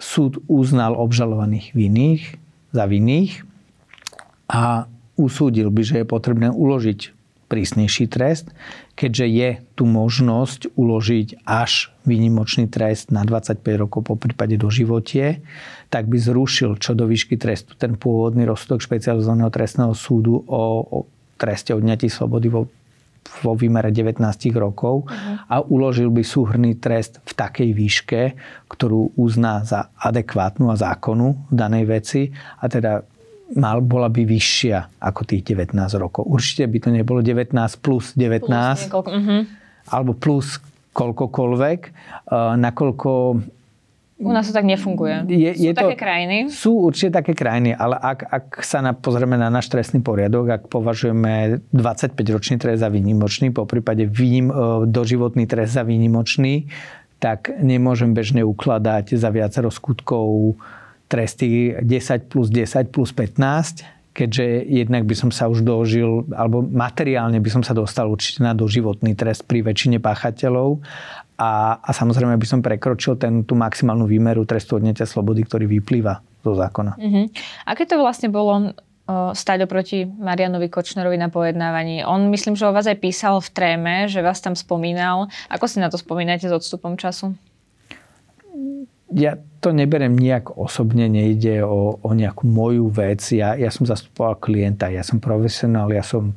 súd 0.00 0.40
uznal 0.48 0.96
obžalovaných 0.96 1.76
vinných 1.76 2.22
za 2.72 2.88
vinných 2.88 3.44
a 4.48 4.88
usúdil 5.20 5.68
by, 5.68 5.82
že 5.84 5.96
je 6.02 6.06
potrebné 6.08 6.48
uložiť 6.48 7.21
prísnejší 7.52 8.08
trest, 8.08 8.48
keďže 8.96 9.26
je 9.28 9.50
tu 9.76 9.84
možnosť 9.84 10.72
uložiť 10.72 11.44
až 11.44 11.92
výnimočný 12.08 12.72
trest 12.72 13.12
na 13.12 13.28
25 13.28 13.60
rokov 13.76 14.08
po 14.08 14.16
prípade 14.16 14.56
do 14.56 14.72
životie, 14.72 15.44
tak 15.92 16.08
by 16.08 16.16
zrušil 16.16 16.80
čo 16.80 16.96
do 16.96 17.04
výšky 17.04 17.36
trestu 17.36 17.76
ten 17.76 18.00
pôvodný 18.00 18.48
rozsudok 18.48 18.80
špecializovaného 18.80 19.52
trestného 19.52 19.92
súdu 19.92 20.40
o, 20.48 20.64
o 20.80 20.98
treste 21.36 21.76
odňatí 21.76 22.08
slobody 22.08 22.48
vo, 22.48 22.72
vo 23.44 23.52
výmere 23.52 23.92
19 23.92 24.24
rokov 24.56 25.04
uh-huh. 25.04 25.44
a 25.52 25.60
uložil 25.60 26.08
by 26.08 26.24
súhrný 26.24 26.80
trest 26.80 27.20
v 27.28 27.32
takej 27.36 27.70
výške, 27.76 28.20
ktorú 28.72 29.12
uzná 29.20 29.60
za 29.68 29.92
adekvátnu 30.00 30.72
a 30.72 30.80
zákonu 30.80 31.52
v 31.52 31.54
danej 31.54 31.84
veci 31.84 32.32
a 32.32 32.64
teda 32.66 33.11
mal, 33.56 33.84
bola 33.84 34.08
by 34.08 34.22
vyššia 34.24 35.02
ako 35.02 35.20
tých 35.28 35.42
19 35.52 35.76
rokov. 36.00 36.24
Určite 36.28 36.68
by 36.68 36.78
to 36.78 36.88
nebolo 36.92 37.20
19 37.20 37.52
plus 37.82 38.12
19, 38.16 38.48
plus 38.48 38.90
uh-huh. 38.90 39.42
alebo 39.92 40.12
plus 40.16 40.60
koľkokoľvek, 40.92 41.80
uh, 42.28 42.54
nakoľko 42.60 43.10
u 44.22 44.30
nás 44.30 44.46
to 44.46 44.54
tak 44.54 44.62
nefunguje. 44.62 45.26
Je, 45.26 45.50
sú 45.58 45.62
je 45.66 45.72
také 45.74 45.98
to, 45.98 46.02
krajiny? 46.06 46.36
Sú 46.46 46.78
určite 46.78 47.18
také 47.18 47.34
krajiny, 47.34 47.74
ale 47.74 47.98
ak, 47.98 48.18
ak 48.22 48.46
sa 48.62 48.78
na, 48.78 48.94
pozrieme 48.94 49.34
na 49.34 49.50
náš 49.50 49.66
trestný 49.66 49.98
poriadok, 49.98 50.46
ak 50.46 50.62
považujeme 50.70 51.58
25-ročný 51.74 52.62
trest 52.62 52.86
za 52.86 52.88
výnimočný, 52.92 53.50
po 53.50 53.66
prípade 53.66 54.06
výnim, 54.06 54.46
uh, 54.46 54.86
doživotný 54.86 55.50
trest 55.50 55.74
za 55.74 55.82
výnimočný, 55.82 56.70
tak 57.18 57.50
nemôžem 57.58 58.14
bežne 58.14 58.46
ukladať 58.46 59.18
za 59.18 59.30
viacero 59.34 59.74
skutkov 59.74 60.54
tresty 61.12 61.76
10 61.76 62.32
plus 62.32 62.48
10 62.48 62.88
plus 62.88 63.12
15, 63.12 64.16
keďže 64.16 64.64
jednak 64.64 65.04
by 65.04 65.12
som 65.12 65.28
sa 65.28 65.52
už 65.52 65.60
dožil, 65.60 66.24
alebo 66.32 66.64
materiálne 66.64 67.36
by 67.36 67.50
som 67.52 67.60
sa 67.60 67.76
dostal 67.76 68.08
určite 68.08 68.40
na 68.40 68.56
doživotný 68.56 69.12
trest 69.12 69.44
pri 69.44 69.60
väčšine 69.60 70.00
páchateľov 70.00 70.80
a, 71.36 71.76
a 71.84 71.90
samozrejme 71.92 72.40
by 72.40 72.46
som 72.48 72.64
prekročil 72.64 73.20
ten, 73.20 73.44
tú 73.44 73.52
maximálnu 73.52 74.08
výmeru 74.08 74.48
trestu 74.48 74.80
odňatia 74.80 75.04
slobody, 75.04 75.44
ktorý 75.44 75.68
vyplýva 75.68 76.24
zo 76.40 76.56
zákona. 76.56 76.92
Uh-huh. 76.96 77.26
Aké 77.68 77.84
to 77.84 78.00
vlastne 78.00 78.32
bolo 78.32 78.72
stať 79.34 79.66
oproti 79.66 80.06
Marianovi 80.06 80.70
Kočnerovi 80.70 81.18
na 81.18 81.28
pojednávaní. 81.28 82.06
On 82.06 82.30
myslím, 82.30 82.54
že 82.54 82.66
o 82.66 82.72
vás 82.72 82.86
aj 82.86 83.02
písal 83.02 83.42
v 83.42 83.50
tréme, 83.50 83.94
že 84.06 84.22
vás 84.22 84.38
tam 84.38 84.54
spomínal. 84.54 85.26
Ako 85.50 85.66
si 85.66 85.82
na 85.82 85.90
to 85.90 85.98
spomínate 85.98 86.46
s 86.46 86.54
odstupom 86.54 86.94
času? 86.94 87.34
Ja 89.14 89.38
to 89.62 89.70
neberem 89.70 90.18
nejak 90.18 90.58
osobne, 90.58 91.06
nejde 91.06 91.62
o, 91.62 92.02
o 92.02 92.10
nejakú 92.10 92.50
moju 92.50 92.90
vec. 92.90 93.22
Ja, 93.30 93.54
ja 93.54 93.70
som 93.70 93.86
zastupoval 93.86 94.42
klienta, 94.42 94.90
ja 94.90 95.06
som 95.06 95.22
profesionál, 95.22 95.94
ja 95.94 96.02
som 96.02 96.34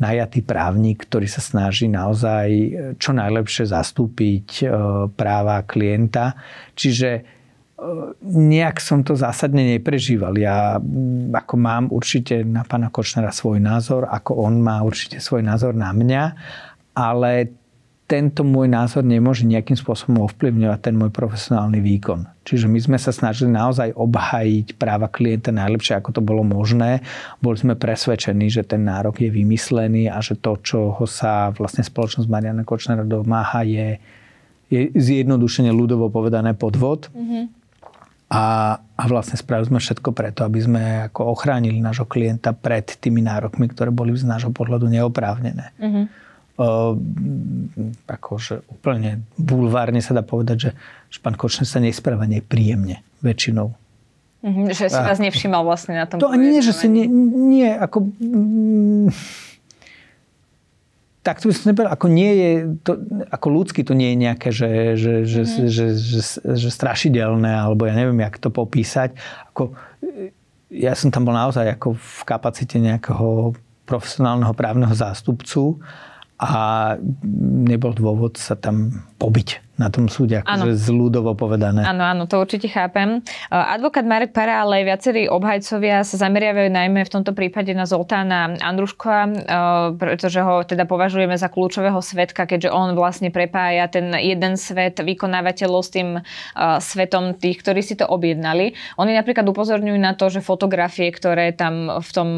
najatý 0.00 0.40
právnik, 0.40 1.04
ktorý 1.04 1.28
sa 1.28 1.44
snaží 1.44 1.84
naozaj 1.90 2.48
čo 2.96 3.10
najlepšie 3.12 3.68
zastúpiť 3.68 4.48
e, 4.62 4.66
práva 5.12 5.60
klienta. 5.68 6.40
Čiže 6.72 7.10
e, 7.12 7.22
nejak 8.24 8.80
som 8.80 9.04
to 9.04 9.12
zásadne 9.12 9.76
neprežíval. 9.76 10.40
Ja 10.40 10.80
ako 11.36 11.54
mám 11.60 11.84
určite 11.92 12.40
na 12.48 12.64
pána 12.64 12.88
Kočnera 12.88 13.28
svoj 13.28 13.60
názor, 13.60 14.08
ako 14.08 14.40
on 14.40 14.64
má 14.64 14.80
určite 14.80 15.20
svoj 15.20 15.44
názor 15.44 15.76
na 15.76 15.92
mňa, 15.92 16.22
ale 16.96 17.59
tento 18.10 18.42
môj 18.42 18.66
názor 18.66 19.06
nemôže 19.06 19.46
nejakým 19.46 19.78
spôsobom 19.78 20.26
ovplyvňovať 20.26 20.78
ten 20.82 20.98
môj 20.98 21.14
profesionálny 21.14 21.78
výkon. 21.78 22.26
Čiže 22.42 22.66
my 22.66 22.82
sme 22.82 22.98
sa 22.98 23.14
snažili 23.14 23.54
naozaj 23.54 23.94
obhajiť 23.94 24.74
práva 24.74 25.06
klienta 25.06 25.54
najlepšie, 25.54 25.94
ako 25.94 26.18
to 26.18 26.22
bolo 26.24 26.42
možné. 26.42 27.06
Boli 27.38 27.54
sme 27.54 27.78
presvedčení, 27.78 28.50
že 28.50 28.66
ten 28.66 28.82
nárok 28.82 29.22
je 29.22 29.30
vymyslený 29.30 30.10
a 30.10 30.18
že 30.18 30.34
to, 30.42 30.58
čo 30.58 30.90
ho 30.90 31.06
sa 31.06 31.54
vlastne 31.54 31.86
spoločnosť 31.86 32.26
Mariana 32.26 32.66
Kočnera 32.66 33.06
domáha, 33.06 33.62
je, 33.62 34.02
je 34.66 34.90
zjednodušene 34.90 35.70
ľudovo 35.70 36.10
povedané 36.10 36.58
podvod. 36.58 37.14
Mm-hmm. 37.14 37.62
A, 38.34 38.74
a 38.78 39.02
vlastne 39.06 39.38
spravili 39.38 39.70
sme 39.70 39.78
všetko 39.78 40.10
preto, 40.10 40.42
aby 40.42 40.58
sme 40.58 40.82
ako 41.06 41.30
ochránili 41.30 41.78
nášho 41.78 42.10
klienta 42.10 42.50
pred 42.58 42.90
tými 42.90 43.22
nárokmi, 43.22 43.70
ktoré 43.70 43.94
boli 43.94 44.18
z 44.18 44.26
nášho 44.26 44.50
pohľadu 44.50 44.90
neoprávnené. 44.90 45.78
Mm-hmm 45.78 46.29
akože 48.04 48.68
úplne 48.68 49.24
bulvárne 49.40 50.04
sa 50.04 50.12
dá 50.12 50.20
povedať, 50.20 50.56
že, 50.58 50.70
že 51.08 51.18
pán 51.24 51.34
Kočner 51.34 51.64
sa 51.64 51.80
nespráva 51.80 52.28
nepríjemne 52.28 53.00
väčšinou. 53.24 53.72
Mm-hmm, 54.40 54.72
že 54.72 54.88
si 54.88 55.00
vás 55.00 55.20
nevšímal 55.20 55.60
vlastne 55.64 56.00
na 56.00 56.08
tom. 56.08 56.16
To 56.20 56.32
ani 56.32 56.48
nie, 56.48 56.62
že 56.64 56.72
si 56.72 56.88
nie, 56.88 57.04
nie 57.52 57.68
ako... 57.68 58.08
Mm, 58.16 59.08
tak 61.20 61.44
to 61.44 61.52
by 61.52 61.54
som 61.56 61.68
nepovedal, 61.68 61.92
ako 61.92 62.08
nie 62.08 62.32
je, 62.32 62.50
to, 62.80 62.96
ako 63.28 63.46
ľudský 63.52 63.84
to 63.84 63.92
nie 63.92 64.16
je 64.16 64.22
nejaké, 64.24 64.48
že, 64.48 64.96
že, 64.96 65.12
že, 65.28 65.42
mm-hmm. 65.44 65.68
že, 65.68 65.86
že, 65.92 66.20
že, 66.20 66.20
že 66.56 66.68
strašidelné, 66.72 67.52
alebo 67.52 67.84
ja 67.84 67.92
neviem, 67.92 68.24
jak 68.24 68.40
to 68.40 68.48
popísať. 68.48 69.12
Ako, 69.52 69.76
ja 70.72 70.96
som 70.96 71.12
tam 71.12 71.28
bol 71.28 71.36
naozaj 71.36 71.76
ako 71.76 72.00
v 72.00 72.20
kapacite 72.24 72.80
nejakého 72.80 73.52
profesionálneho 73.84 74.56
právneho 74.56 74.94
zástupcu 74.96 75.82
a 76.40 76.96
nebol 77.68 77.92
dôvod 77.92 78.40
sa 78.40 78.56
tam 78.56 79.04
pobiť 79.20 79.69
na 79.80 79.88
tom 79.88 80.12
súde, 80.12 80.44
akože 80.44 80.76
zľudovo 80.76 81.32
povedané. 81.32 81.88
Áno, 81.88 82.04
áno, 82.04 82.28
to 82.28 82.36
určite 82.36 82.68
chápem. 82.68 83.24
Advokát 83.48 84.04
Marek 84.04 84.36
Para, 84.36 84.60
ale 84.60 84.84
aj 84.84 84.84
viacerí 84.84 85.22
obhajcovia 85.24 86.04
sa 86.04 86.20
zameriavajú 86.20 86.68
najmä 86.68 87.00
v 87.00 87.12
tomto 87.16 87.32
prípade 87.32 87.72
na 87.72 87.88
Zoltána 87.88 88.60
Andruška, 88.60 89.32
pretože 89.96 90.44
ho 90.44 90.60
teda 90.68 90.84
považujeme 90.84 91.32
za 91.40 91.48
kľúčového 91.48 91.96
svetka, 92.04 92.44
keďže 92.44 92.68
on 92.68 92.92
vlastne 92.92 93.32
prepája 93.32 93.88
ten 93.88 94.12
jeden 94.20 94.60
svet 94.60 95.00
vykonávateľov 95.00 95.80
s 95.80 95.90
tým 95.96 96.08
svetom 96.84 97.32
tých, 97.40 97.64
ktorí 97.64 97.80
si 97.80 97.96
to 97.96 98.04
objednali. 98.04 98.76
Oni 99.00 99.16
napríklad 99.16 99.48
upozorňujú 99.48 99.96
na 99.96 100.12
to, 100.12 100.28
že 100.28 100.44
fotografie, 100.44 101.08
ktoré 101.08 101.56
tam 101.56 102.04
v 102.04 102.10
tom 102.12 102.28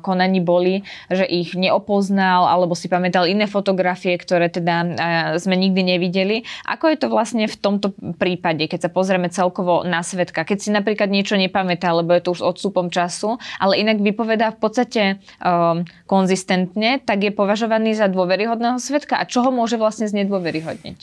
konaní 0.00 0.40
boli, 0.40 0.88
že 1.12 1.28
ich 1.28 1.52
neopoznal, 1.52 2.48
alebo 2.48 2.72
si 2.72 2.88
pamätal 2.88 3.28
iné 3.28 3.44
fotografie, 3.44 4.16
ktoré 4.16 4.48
teda 4.48 4.96
sme 5.36 5.58
nikdy 5.58 5.98
nevideli. 5.98 6.46
Ako 6.78 6.94
je 6.94 6.98
to 7.02 7.10
vlastne 7.10 7.50
v 7.50 7.58
tomto 7.58 7.90
prípade, 8.22 8.62
keď 8.70 8.86
sa 8.86 8.90
pozrieme 8.94 9.26
celkovo 9.34 9.82
na 9.82 10.06
svetka? 10.06 10.46
Keď 10.46 10.58
si 10.62 10.70
napríklad 10.70 11.10
niečo 11.10 11.34
nepamätá, 11.34 11.90
lebo 11.90 12.14
je 12.14 12.22
to 12.22 12.38
už 12.38 12.46
odstupom 12.54 12.86
času, 12.86 13.34
ale 13.58 13.82
inak 13.82 13.98
vypovedá 13.98 14.54
v 14.54 14.62
podstate 14.62 15.02
um, 15.42 15.82
konzistentne, 16.06 17.02
tak 17.02 17.26
je 17.26 17.34
považovaný 17.34 17.98
za 17.98 18.06
dôveryhodného 18.06 18.78
svetka. 18.78 19.18
A 19.18 19.26
čo 19.26 19.42
ho 19.42 19.50
môže 19.50 19.74
vlastne 19.74 20.06
znedôveryhodniť? 20.06 21.00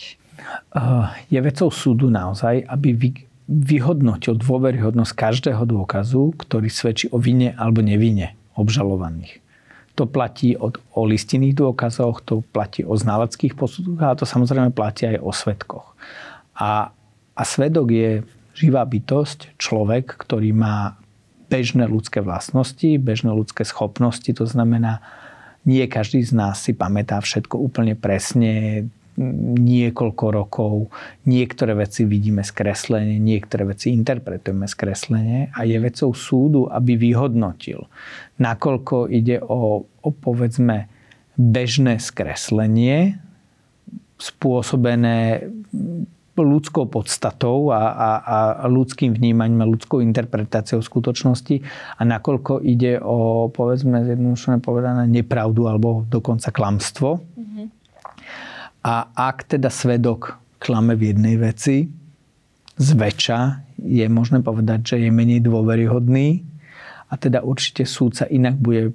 Uh, 0.72 1.12
je 1.28 1.44
vecou 1.44 1.68
súdu 1.68 2.08
naozaj, 2.08 2.64
aby 2.72 2.96
vy, 2.96 3.10
vyhodnotil 3.52 4.40
dôveryhodnosť 4.40 5.12
každého 5.12 5.68
dôkazu, 5.68 6.40
ktorý 6.40 6.72
svedčí 6.72 7.12
o 7.12 7.20
vine 7.20 7.52
alebo 7.60 7.84
nevine 7.84 8.40
obžalovaných. 8.56 9.44
To 9.96 10.04
platí 10.04 10.60
od, 10.60 10.76
o 10.92 11.08
listinných 11.08 11.56
dôkazoch, 11.56 12.24
to 12.28 12.44
platí 12.52 12.84
o 12.84 12.96
znaleckých 13.00 13.56
posudkoch 13.56 14.00
a 14.04 14.20
to 14.20 14.28
samozrejme 14.28 14.76
platí 14.76 15.08
aj 15.08 15.24
o 15.24 15.32
svetkoch. 15.32 15.96
A, 16.60 16.92
a 17.36 17.42
svedok 17.44 17.92
je 17.92 18.10
živá 18.56 18.84
bytosť, 18.88 19.60
človek, 19.60 20.16
ktorý 20.16 20.56
má 20.56 20.96
bežné 21.52 21.86
ľudské 21.86 22.24
vlastnosti, 22.24 22.98
bežné 22.98 23.32
ľudské 23.32 23.64
schopnosti, 23.68 24.28
to 24.28 24.48
znamená, 24.48 25.04
nie 25.66 25.84
každý 25.90 26.22
z 26.22 26.32
nás 26.36 26.62
si 26.62 26.72
pamätá 26.72 27.20
všetko 27.20 27.58
úplne 27.58 27.98
presne, 27.98 28.86
niekoľko 29.18 30.26
rokov. 30.32 30.74
Niektoré 31.24 31.76
veci 31.76 32.04
vidíme 32.04 32.44
skreslenie, 32.44 33.16
niektoré 33.16 33.64
veci 33.64 33.96
interpretujeme 33.96 34.68
skreslenie 34.68 35.56
a 35.56 35.64
je 35.64 35.78
vecou 35.80 36.12
súdu, 36.12 36.68
aby 36.68 37.00
vyhodnotil, 37.00 37.88
nakoľko 38.40 39.08
ide 39.08 39.40
o, 39.40 39.88
o 39.88 40.10
povedzme 40.12 40.92
bežné 41.36 42.00
skreslenie 42.00 43.20
spôsobené 44.16 45.48
ľudskou 46.36 46.92
podstatou 46.92 47.72
a, 47.72 47.96
a, 47.96 48.10
a 48.20 48.66
ľudským 48.68 49.16
vnímaním 49.16 49.64
a 49.64 49.72
ľudskou 49.72 50.04
interpretáciou 50.04 50.84
skutočnosti 50.84 51.64
a 51.96 52.02
nakoľko 52.04 52.60
ide 52.60 53.00
o, 53.00 53.48
povedzme, 53.48 54.04
zjednodušené 54.04 54.60
povedané, 54.60 55.08
nepravdu 55.08 55.72
alebo 55.72 56.04
dokonca 56.12 56.52
klamstvo. 56.52 57.24
Mm-hmm. 57.24 57.66
A 58.86 59.10
ak 59.18 59.50
teda 59.50 59.74
svedok 59.74 60.38
klame 60.62 60.94
v 60.94 61.10
jednej 61.10 61.42
veci, 61.42 61.90
zväčša 62.78 63.40
je 63.82 64.06
možné 64.06 64.46
povedať, 64.46 64.94
že 64.94 64.96
je 65.02 65.10
menej 65.10 65.42
dôveryhodný 65.42 66.46
a 67.10 67.14
teda 67.18 67.42
určite 67.42 67.90
súd 67.90 68.14
sa 68.14 68.30
inak 68.30 68.62
bude 68.62 68.94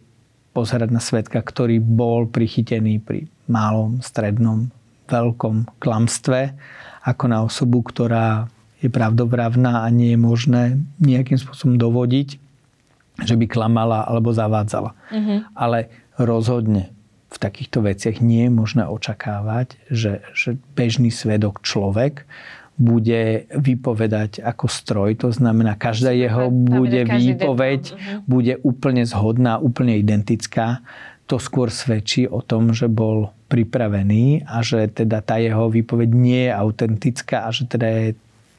pozerať 0.55 0.89
na 0.95 1.03
svedka, 1.03 1.43
ktorý 1.43 1.83
bol 1.83 2.31
prichytený 2.31 3.03
pri 3.03 3.27
malom, 3.51 3.99
strednom, 3.99 4.71
veľkom 5.11 5.83
klamstve, 5.83 6.55
ako 7.03 7.25
na 7.27 7.43
osobu, 7.43 7.83
ktorá 7.83 8.47
je 8.79 8.87
pravdovravná 8.87 9.83
a 9.83 9.89
nie 9.91 10.15
je 10.15 10.21
možné 10.23 10.63
nejakým 11.03 11.37
spôsobom 11.37 11.75
dovodiť, 11.75 12.39
že 13.27 13.35
by 13.35 13.47
klamala 13.51 14.07
alebo 14.07 14.31
zavádzala. 14.31 14.95
Mm-hmm. 15.11 15.39
Ale 15.59 15.91
rozhodne 16.15 16.95
v 17.31 17.37
takýchto 17.39 17.87
veciach 17.87 18.19
nie 18.19 18.51
je 18.51 18.53
možné 18.53 18.85
očakávať, 18.91 19.79
že, 19.87 20.27
že 20.35 20.59
bežný 20.75 21.15
svedok 21.15 21.63
človek 21.63 22.27
bude 22.81 23.45
vypovedať 23.53 24.41
ako 24.41 24.67
stroj. 24.67 25.11
To 25.21 25.29
znamená, 25.29 25.77
každá 25.77 26.17
jeho 26.17 26.49
bude 26.49 27.05
výpoveď 27.05 27.83
uh-huh. 27.93 28.25
bude 28.25 28.57
úplne 28.65 29.05
zhodná, 29.05 29.61
úplne 29.61 30.01
identická. 30.01 30.81
To 31.29 31.37
skôr 31.37 31.69
svedčí 31.69 32.25
o 32.25 32.41
tom, 32.41 32.73
že 32.73 32.89
bol 32.89 33.31
pripravený 33.53 34.49
a 34.49 34.65
že 34.65 34.89
teda 34.89 35.21
tá 35.21 35.37
jeho 35.37 35.69
výpoveď 35.69 36.09
nie 36.09 36.49
je 36.49 36.53
autentická 36.57 37.47
a 37.47 37.53
že 37.53 37.69
teda 37.69 37.87
je 37.87 38.09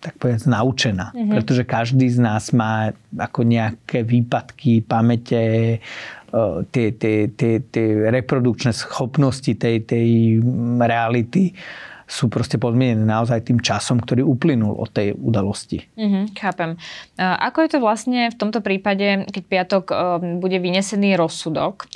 tak 0.02 0.18
povedať, 0.18 0.50
naučená. 0.50 1.14
Uh-huh. 1.14 1.30
Pretože 1.30 1.62
každý 1.66 2.10
z 2.10 2.18
nás 2.22 2.50
má 2.54 2.90
ako 3.14 3.46
nejaké 3.46 4.02
výpadky, 4.02 4.82
pamäte, 4.82 5.78
tie, 6.72 6.96
tie, 6.96 7.28
tie, 7.36 7.60
tie 7.60 7.88
reprodukčné 8.08 8.72
schopnosti 8.72 9.52
tej, 9.56 9.84
tej 9.84 10.40
reality 10.80 11.52
sú 12.12 12.28
proste 12.28 12.60
podmienené 12.60 13.08
naozaj 13.08 13.48
tým 13.48 13.64
časom, 13.64 14.04
ktorý 14.04 14.28
uplynul 14.28 14.76
od 14.76 14.92
tej 14.92 15.16
udalosti. 15.16 15.88
Mm-hmm, 15.96 16.24
chápem. 16.36 16.76
Ako 17.16 17.64
je 17.64 17.70
to 17.72 17.80
vlastne 17.80 18.28
v 18.28 18.36
tomto 18.36 18.60
prípade, 18.60 19.32
keď 19.32 19.44
piatok 19.48 19.84
bude 20.44 20.60
vynesený 20.60 21.16
rozsudok? 21.16 21.88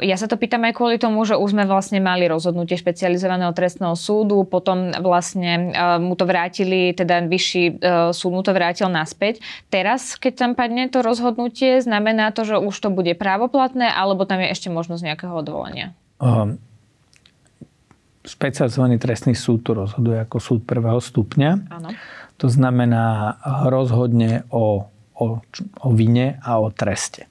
Ja 0.00 0.16
sa 0.16 0.32
to 0.32 0.40
pýtam 0.40 0.64
aj 0.64 0.80
kvôli 0.80 0.96
tomu, 0.96 1.28
že 1.28 1.36
už 1.36 1.52
sme 1.52 1.68
vlastne 1.68 2.00
mali 2.00 2.24
rozhodnutie 2.24 2.80
špecializovaného 2.80 3.52
trestného 3.52 3.92
súdu, 3.92 4.48
potom 4.48 4.96
vlastne 5.04 5.76
mu 6.00 6.16
to 6.16 6.24
vrátili, 6.24 6.96
teda 6.96 7.28
vyšší 7.28 7.84
súd 8.16 8.32
mu 8.32 8.40
to 8.40 8.56
vrátil 8.56 8.88
naspäť. 8.88 9.44
Teraz, 9.68 10.16
keď 10.16 10.32
tam 10.40 10.50
padne 10.56 10.88
to 10.88 11.04
rozhodnutie, 11.04 11.84
znamená 11.84 12.32
to, 12.32 12.48
že 12.48 12.56
už 12.56 12.72
to 12.80 12.88
bude 12.88 13.12
právoplatné, 13.20 13.92
alebo 13.92 14.24
tam 14.24 14.40
je 14.40 14.48
ešte 14.56 14.72
možnosť 14.72 15.04
nejakého 15.04 15.36
odvolania? 15.36 15.92
Um 16.16 16.56
špecializovaný 18.24 18.96
trestný 18.96 19.36
súd 19.36 19.60
tu 19.62 19.76
rozhoduje 19.76 20.16
ako 20.24 20.36
súd 20.40 20.60
prvého 20.64 20.98
stupňa. 20.98 21.50
Áno. 21.68 21.88
To 22.40 22.48
znamená 22.48 23.36
rozhodne 23.68 24.48
o, 24.50 24.88
o, 25.14 25.26
o 25.84 25.88
vine 25.94 26.40
a 26.42 26.58
o 26.58 26.72
treste. 26.72 27.28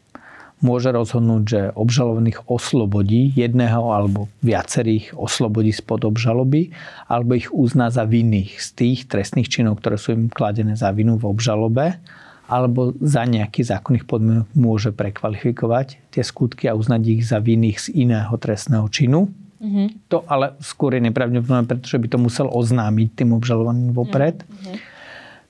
Môže 0.64 0.96
rozhodnúť, 0.96 1.44
že 1.44 1.62
obžalovaných 1.76 2.48
oslobodí 2.48 3.36
jedného 3.36 3.92
alebo 3.92 4.32
viacerých 4.40 5.12
oslobodí 5.12 5.76
spod 5.76 6.08
obžaloby 6.08 6.72
alebo 7.12 7.36
ich 7.36 7.52
uzná 7.52 7.92
za 7.92 8.08
vinných 8.08 8.64
z 8.64 8.68
tých 8.72 9.00
trestných 9.12 9.52
činov, 9.52 9.84
ktoré 9.84 10.00
sú 10.00 10.16
im 10.16 10.32
kladené 10.32 10.80
za 10.80 10.96
vinu 10.96 11.20
v 11.20 11.28
obžalobe 11.28 12.00
alebo 12.48 12.96
za 13.04 13.28
nejaký 13.28 13.68
zákonných 13.68 14.08
podmienok 14.08 14.48
môže 14.56 14.96
prekvalifikovať 14.96 16.00
tie 16.16 16.24
skutky 16.24 16.72
a 16.72 16.80
uznať 16.80 17.02
ich 17.12 17.22
za 17.28 17.44
vinných 17.44 17.84
z 17.84 18.08
iného 18.08 18.32
trestného 18.40 18.88
činu 18.88 19.28
Mm-hmm. 19.64 20.12
To 20.12 20.28
ale 20.28 20.60
skôr 20.60 21.00
je 21.00 21.08
nepravdepodobné, 21.08 21.64
pretože 21.64 21.96
by 21.96 22.08
to 22.12 22.20
musel 22.20 22.48
oznámiť 22.52 23.08
tým 23.16 23.32
obžalovaným 23.32 23.96
vopred. 23.96 24.44
Mm-hmm. 24.44 24.78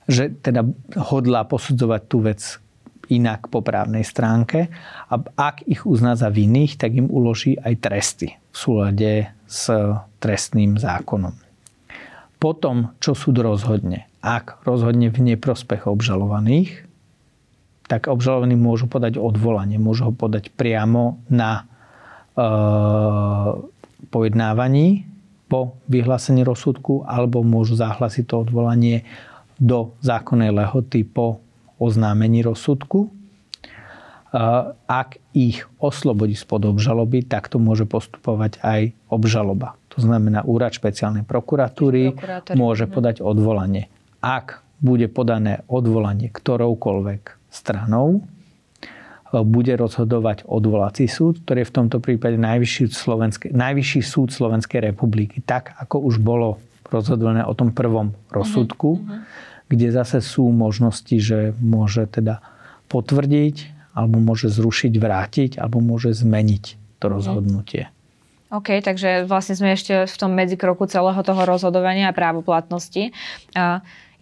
Že 0.06 0.24
teda 0.38 0.62
hodlá 1.10 1.42
posudzovať 1.50 2.02
tú 2.06 2.22
vec 2.22 2.40
inak 3.10 3.52
po 3.52 3.60
právnej 3.60 4.06
stránke. 4.06 4.72
A 5.10 5.14
ak 5.20 5.66
ich 5.68 5.84
uzná 5.84 6.16
za 6.16 6.32
vinných, 6.32 6.80
tak 6.80 6.96
im 6.96 7.10
uloží 7.10 7.58
aj 7.60 7.74
tresty 7.82 8.28
v 8.32 8.56
súlade 8.56 9.12
s 9.44 9.68
trestným 10.22 10.80
zákonom. 10.80 11.34
Potom, 12.40 12.92
čo 13.00 13.16
súd 13.16 13.40
rozhodne, 13.40 14.08
ak 14.20 14.64
rozhodne 14.68 15.08
v 15.08 15.32
neprospech 15.32 15.88
obžalovaných, 15.88 16.84
tak 17.88 18.08
obžalovaní 18.08 18.56
môžu 18.56 18.88
podať 18.88 19.20
odvolanie, 19.20 19.76
môžu 19.76 20.08
ho 20.08 20.12
podať 20.16 20.48
priamo 20.52 21.20
na 21.28 21.64
e, 22.32 22.44
pojednávaní 24.14 25.10
po 25.50 25.74
vyhlásení 25.90 26.46
rozsudku 26.46 27.02
alebo 27.02 27.42
môžu 27.42 27.74
zahlasiť 27.74 28.30
to 28.30 28.46
odvolanie 28.46 29.02
do 29.58 29.90
zákonnej 29.98 30.54
lehoty 30.54 31.02
po 31.02 31.42
oznámení 31.82 32.46
rozsudku. 32.46 33.10
Ak 34.86 35.18
ich 35.34 35.62
oslobodí 35.78 36.34
spod 36.34 36.66
obžaloby, 36.66 37.26
tak 37.26 37.50
to 37.50 37.58
môže 37.62 37.86
postupovať 37.86 38.62
aj 38.62 38.94
obžaloba. 39.10 39.78
To 39.94 40.02
znamená, 40.02 40.42
úrad 40.42 40.74
špeciálnej 40.74 41.22
prokuratúry 41.22 42.18
môže 42.58 42.90
podať 42.90 43.22
odvolanie. 43.22 43.86
Ak 44.18 44.66
bude 44.82 45.06
podané 45.06 45.62
odvolanie 45.70 46.34
ktoroukoľvek 46.34 47.22
stranou, 47.54 48.26
bude 49.42 49.74
rozhodovať 49.74 50.46
odvolací 50.46 51.10
súd, 51.10 51.42
ktorý 51.42 51.64
je 51.64 51.70
v 51.72 51.76
tomto 51.82 51.98
prípade 51.98 52.38
najvyšší, 52.38 52.92
Slovenské, 52.92 53.46
najvyšší 53.50 54.00
súd 54.04 54.30
Slovenskej 54.30 54.94
republiky. 54.94 55.42
Tak, 55.42 55.74
ako 55.80 56.06
už 56.06 56.22
bolo 56.22 56.62
rozhodované 56.86 57.42
o 57.42 57.56
tom 57.56 57.74
prvom 57.74 58.14
rozsudku, 58.30 59.02
uh-huh. 59.02 59.24
kde 59.66 59.90
zase 59.90 60.22
sú 60.22 60.46
možnosti, 60.52 61.16
že 61.18 61.56
môže 61.58 62.06
teda 62.06 62.38
potvrdiť, 62.86 63.74
alebo 63.96 64.22
môže 64.22 64.52
zrušiť, 64.52 64.92
vrátiť, 64.94 65.50
alebo 65.58 65.82
môže 65.82 66.14
zmeniť 66.14 66.64
to 67.02 67.06
rozhodnutie. 67.10 67.90
OK, 68.54 68.78
takže 68.86 69.26
vlastne 69.26 69.58
sme 69.58 69.74
ešte 69.74 70.06
v 70.06 70.16
tom 70.20 70.30
medzikroku 70.30 70.86
celého 70.86 71.18
toho 71.26 71.42
rozhodovania 71.42 72.14
a 72.14 72.16
právoplatnosti. 72.16 73.10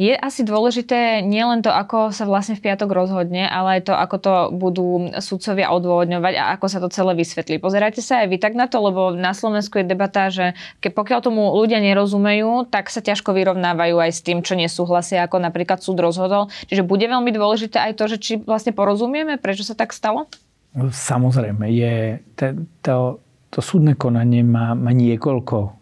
Je 0.03 0.19
asi 0.19 0.43
dôležité 0.43 1.23
nielen 1.23 1.63
to, 1.63 1.71
ako 1.71 2.11
sa 2.11 2.27
vlastne 2.27 2.59
v 2.59 2.67
piatok 2.67 2.91
rozhodne, 2.91 3.47
ale 3.47 3.79
aj 3.79 3.87
to, 3.87 3.95
ako 3.95 4.17
to 4.19 4.35
budú 4.51 4.89
sudcovia 5.23 5.71
odôvodňovať 5.71 6.35
a 6.43 6.59
ako 6.59 6.67
sa 6.67 6.83
to 6.83 6.91
celé 6.91 7.15
vysvetlí. 7.15 7.63
Pozerajte 7.63 8.03
sa 8.03 8.27
aj 8.27 8.35
vy 8.35 8.43
tak 8.43 8.59
na 8.59 8.67
to, 8.67 8.83
lebo 8.83 9.15
na 9.15 9.31
Slovensku 9.31 9.79
je 9.79 9.87
debata, 9.87 10.27
že 10.27 10.59
ke, 10.83 10.91
pokiaľ 10.91 11.23
tomu 11.23 11.55
ľudia 11.55 11.79
nerozumejú, 11.79 12.67
tak 12.67 12.91
sa 12.91 12.99
ťažko 12.99 13.31
vyrovnávajú 13.31 14.03
aj 14.03 14.11
s 14.11 14.21
tým, 14.27 14.43
čo 14.43 14.59
nesúhlasia, 14.59 15.23
ako 15.23 15.39
napríklad 15.39 15.79
súd 15.79 16.03
rozhodol. 16.03 16.51
Čiže 16.67 16.83
bude 16.83 17.07
veľmi 17.07 17.31
dôležité 17.31 17.79
aj 17.79 17.95
to, 17.95 18.11
že 18.11 18.19
či 18.19 18.33
vlastne 18.43 18.75
porozumieme, 18.75 19.39
prečo 19.39 19.63
sa 19.63 19.79
tak 19.79 19.95
stalo? 19.95 20.27
Samozrejme, 20.75 21.71
je 21.71 22.19
to, 22.83 23.23
to 23.55 23.59
súdne 23.63 23.95
konanie 23.95 24.43
má, 24.43 24.75
má 24.75 24.91
niekoľko 24.91 25.79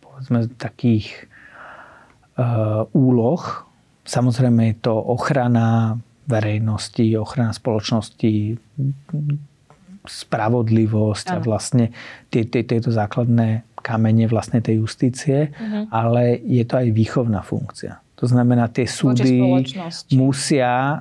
povedzme, 0.00 0.50
takých 0.56 1.28
úloh. 2.94 3.42
Samozrejme 4.08 4.72
je 4.72 4.76
to 4.88 4.94
ochrana 4.94 5.98
verejnosti, 6.28 7.04
ochrana 7.18 7.52
spoločnosti, 7.56 8.56
spravodlivosť 10.08 11.26
ano. 11.28 11.36
a 11.36 11.44
vlastne 11.44 11.84
tie, 12.32 12.44
tie, 12.48 12.64
tieto 12.64 12.88
základné 12.88 13.64
kamene 13.84 14.28
vlastne 14.28 14.60
tej 14.60 14.84
justície, 14.84 15.52
uh-huh. 15.52 15.88
ale 15.92 16.40
je 16.40 16.64
to 16.64 16.80
aj 16.80 16.88
výchovná 16.92 17.40
funkcia. 17.44 18.00
To 18.18 18.26
znamená, 18.26 18.66
tie 18.66 18.82
súdy 18.82 19.38
musia 20.10 20.74
e, 20.74 20.96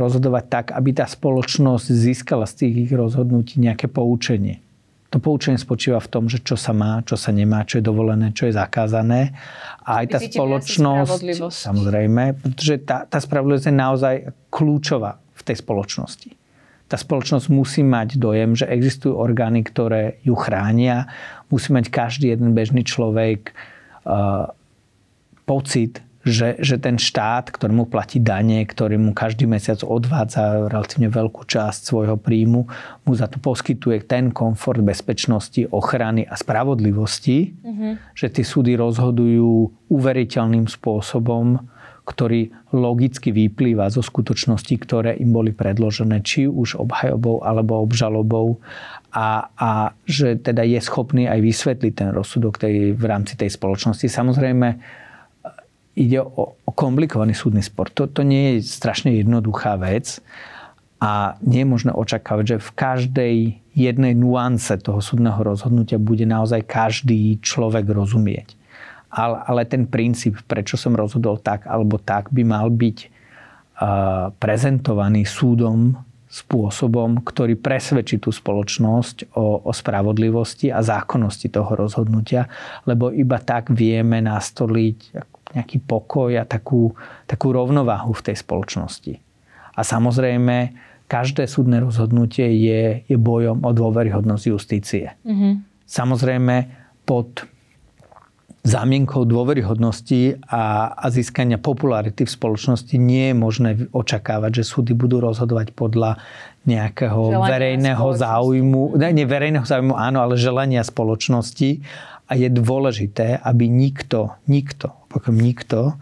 rozhodovať 0.00 0.44
tak, 0.48 0.66
aby 0.72 0.96
tá 0.96 1.04
spoločnosť 1.04 1.84
získala 1.92 2.48
z 2.48 2.64
tých 2.64 2.74
ich 2.88 2.92
rozhodnutí 2.96 3.60
nejaké 3.60 3.92
poučenie. 3.92 4.64
To 5.12 5.20
poučenie 5.20 5.60
spočíva 5.60 6.00
v 6.00 6.08
tom, 6.08 6.24
že 6.24 6.40
čo 6.40 6.56
sa 6.56 6.72
má, 6.72 7.04
čo 7.04 7.20
sa 7.20 7.36
nemá, 7.36 7.68
čo 7.68 7.78
je 7.78 7.84
dovolené, 7.84 8.32
čo 8.32 8.48
je 8.48 8.56
zakázané. 8.56 9.36
A 9.84 10.00
aj 10.00 10.06
tá 10.08 10.18
spoločnosť, 10.24 11.52
samozrejme, 11.52 12.40
pretože 12.40 12.80
tá, 12.80 13.04
tá 13.04 13.20
spravodlivosť 13.20 13.68
je 13.68 13.76
naozaj 13.76 14.14
kľúčová 14.48 15.20
v 15.36 15.42
tej 15.44 15.56
spoločnosti. 15.60 16.30
Tá 16.88 16.96
spoločnosť 16.96 17.46
musí 17.52 17.84
mať 17.84 18.16
dojem, 18.16 18.56
že 18.56 18.68
existujú 18.68 19.16
orgány, 19.16 19.60
ktoré 19.64 20.20
ju 20.24 20.32
chránia. 20.32 21.08
Musí 21.52 21.72
mať 21.76 21.92
každý 21.92 22.32
jeden 22.32 22.56
bežný 22.56 22.80
človek 22.80 23.52
uh, 24.08 24.48
pocit, 25.44 26.00
že, 26.22 26.54
že 26.62 26.78
ten 26.78 27.02
štát, 27.02 27.50
ktorému 27.50 27.90
platí 27.90 28.22
dane, 28.22 28.62
ktorý 28.62 28.94
mu 28.98 29.10
každý 29.10 29.50
mesiac 29.50 29.82
odvádza 29.82 30.70
relatívne 30.70 31.10
veľkú 31.10 31.42
časť 31.42 31.80
svojho 31.90 32.14
príjmu, 32.14 32.70
mu 33.02 33.12
za 33.12 33.26
to 33.26 33.42
poskytuje 33.42 34.06
ten 34.06 34.30
komfort 34.30 34.78
bezpečnosti, 34.82 35.66
ochrany 35.74 36.22
a 36.22 36.38
spravodlivosti, 36.38 37.58
mm-hmm. 37.58 37.92
že 38.14 38.26
tie 38.30 38.44
súdy 38.46 38.78
rozhodujú 38.78 39.74
uveriteľným 39.90 40.70
spôsobom, 40.70 41.58
ktorý 42.02 42.50
logicky 42.74 43.30
vyplýva 43.30 43.86
zo 43.86 44.02
skutočností, 44.02 44.74
ktoré 44.82 45.14
im 45.22 45.30
boli 45.30 45.54
predložené, 45.54 46.18
či 46.26 46.50
už 46.50 46.82
obhajobou 46.82 47.46
alebo 47.46 47.78
obžalobou 47.86 48.58
a, 49.14 49.54
a 49.54 49.70
že 50.02 50.34
teda 50.34 50.66
je 50.66 50.82
schopný 50.82 51.30
aj 51.30 51.38
vysvetliť 51.38 51.92
ten 51.94 52.10
rozsudok 52.10 52.58
tej, 52.58 52.98
v 52.98 53.04
rámci 53.06 53.38
tej 53.38 53.54
spoločnosti. 53.54 54.10
Samozrejme, 54.10 54.68
ide 55.92 56.24
o, 56.24 56.56
o 56.56 56.70
komplikovaný 56.72 57.36
súdny 57.36 57.60
spor. 57.60 57.92
To, 57.92 58.08
nie 58.24 58.56
je 58.58 58.64
strašne 58.64 59.12
jednoduchá 59.12 59.76
vec 59.76 60.24
a 61.02 61.36
nie 61.44 61.66
je 61.66 61.68
možné 61.68 61.92
očakávať, 61.92 62.56
že 62.56 62.64
v 62.64 62.70
každej 62.72 63.36
jednej 63.72 64.14
nuance 64.16 64.72
toho 64.80 65.00
súdneho 65.00 65.40
rozhodnutia 65.40 66.00
bude 66.00 66.24
naozaj 66.24 66.64
každý 66.64 67.40
človek 67.40 67.88
rozumieť. 67.88 68.56
Ale, 69.12 69.44
ale 69.44 69.62
ten 69.68 69.84
princíp, 69.84 70.40
prečo 70.48 70.80
som 70.80 70.96
rozhodol 70.96 71.36
tak 71.36 71.68
alebo 71.68 72.00
tak, 72.00 72.32
by 72.32 72.42
mal 72.48 72.72
byť 72.72 72.98
uh, 73.04 74.32
prezentovaný 74.40 75.28
súdom 75.28 76.00
spôsobom, 76.32 77.20
ktorý 77.20 77.60
presvedčí 77.60 78.16
tú 78.16 78.32
spoločnosť 78.32 79.36
o, 79.36 79.68
o 79.68 79.72
spravodlivosti 79.76 80.72
a 80.72 80.80
zákonnosti 80.80 81.52
toho 81.52 81.76
rozhodnutia, 81.76 82.48
lebo 82.88 83.12
iba 83.12 83.36
tak 83.36 83.68
vieme 83.68 84.24
nastoliť 84.24 85.28
nejaký 85.52 85.84
pokoj 85.84 86.32
a 86.40 86.44
takú, 86.48 86.92
takú 87.28 87.52
rovnováhu 87.52 88.12
v 88.16 88.24
tej 88.32 88.36
spoločnosti. 88.40 89.14
A 89.72 89.80
samozrejme, 89.80 90.72
každé 91.08 91.44
súdne 91.44 91.80
rozhodnutie 91.84 92.48
je, 92.56 93.04
je 93.04 93.16
bojom 93.20 93.64
o 93.64 93.70
dôveryhodnosť 93.72 94.44
justície. 94.48 95.12
Mm-hmm. 95.24 95.52
Samozrejme, 95.84 96.56
pod 97.04 97.44
zámienkou 98.62 99.26
dôveryhodnosti 99.26 100.38
a, 100.46 100.94
a 100.94 101.06
získania 101.10 101.58
popularity 101.58 102.22
v 102.22 102.30
spoločnosti 102.30 102.94
nie 102.94 103.34
je 103.34 103.36
možné 103.36 103.70
očakávať, 103.90 104.62
že 104.62 104.70
súdy 104.70 104.94
budú 104.94 105.18
rozhodovať 105.18 105.74
podľa 105.74 106.22
nejakého 106.62 107.42
želania 107.42 107.50
verejného 107.50 108.06
záujmu, 108.14 108.82
ne, 109.02 109.08
nie 109.10 109.26
verejného 109.26 109.66
záujmu, 109.66 109.98
áno, 109.98 110.22
ale 110.22 110.38
želania 110.38 110.86
spoločnosti. 110.86 111.82
A 112.30 112.38
je 112.38 112.48
dôležité, 112.48 113.42
aby 113.42 113.66
nikto, 113.66 114.38
nikto, 114.46 114.94
pokiaľ 115.10 115.34
nikto, 115.36 115.78
e, 115.90 115.94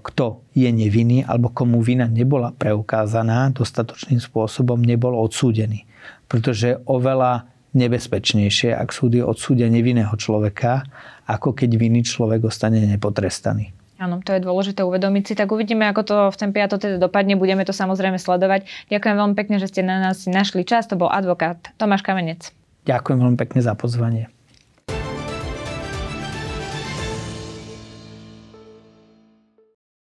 kto 0.00 0.48
je 0.56 0.72
nevinný 0.72 1.28
alebo 1.28 1.52
komu 1.52 1.84
vina 1.84 2.08
nebola 2.08 2.56
preukázaná 2.56 3.52
dostatočným 3.52 4.18
spôsobom, 4.18 4.80
nebol 4.80 5.12
odsúdený. 5.12 5.84
Pretože 6.26 6.80
oveľa 6.88 7.51
nebezpečnejšie, 7.72 8.72
ak 8.76 8.92
súdy 8.92 9.20
odsúdia 9.24 9.68
nevinného 9.68 10.12
človeka, 10.16 10.84
ako 11.28 11.56
keď 11.56 11.70
vinný 11.76 12.04
človek 12.04 12.44
ostane 12.48 12.80
nepotrestaný. 12.84 13.72
Áno, 14.02 14.18
to 14.18 14.34
je 14.34 14.42
dôležité 14.42 14.82
uvedomiť 14.82 15.22
si. 15.30 15.34
Tak 15.38 15.54
uvidíme, 15.54 15.86
ako 15.86 16.02
to 16.02 16.16
v 16.34 16.36
ten 16.36 16.50
piatok 16.50 16.78
teda 16.82 16.96
dopadne. 16.98 17.38
Budeme 17.38 17.62
to 17.62 17.70
samozrejme 17.70 18.18
sledovať. 18.18 18.66
Ďakujem 18.90 19.14
veľmi 19.14 19.34
pekne, 19.38 19.62
že 19.62 19.70
ste 19.70 19.86
na 19.86 20.02
nás 20.02 20.26
našli 20.26 20.66
čas. 20.66 20.90
To 20.90 20.98
bol 20.98 21.06
advokát 21.06 21.70
Tomáš 21.78 22.02
Kamenec. 22.02 22.50
Ďakujem 22.82 23.18
veľmi 23.22 23.38
pekne 23.38 23.62
za 23.62 23.78
pozvanie. 23.78 24.31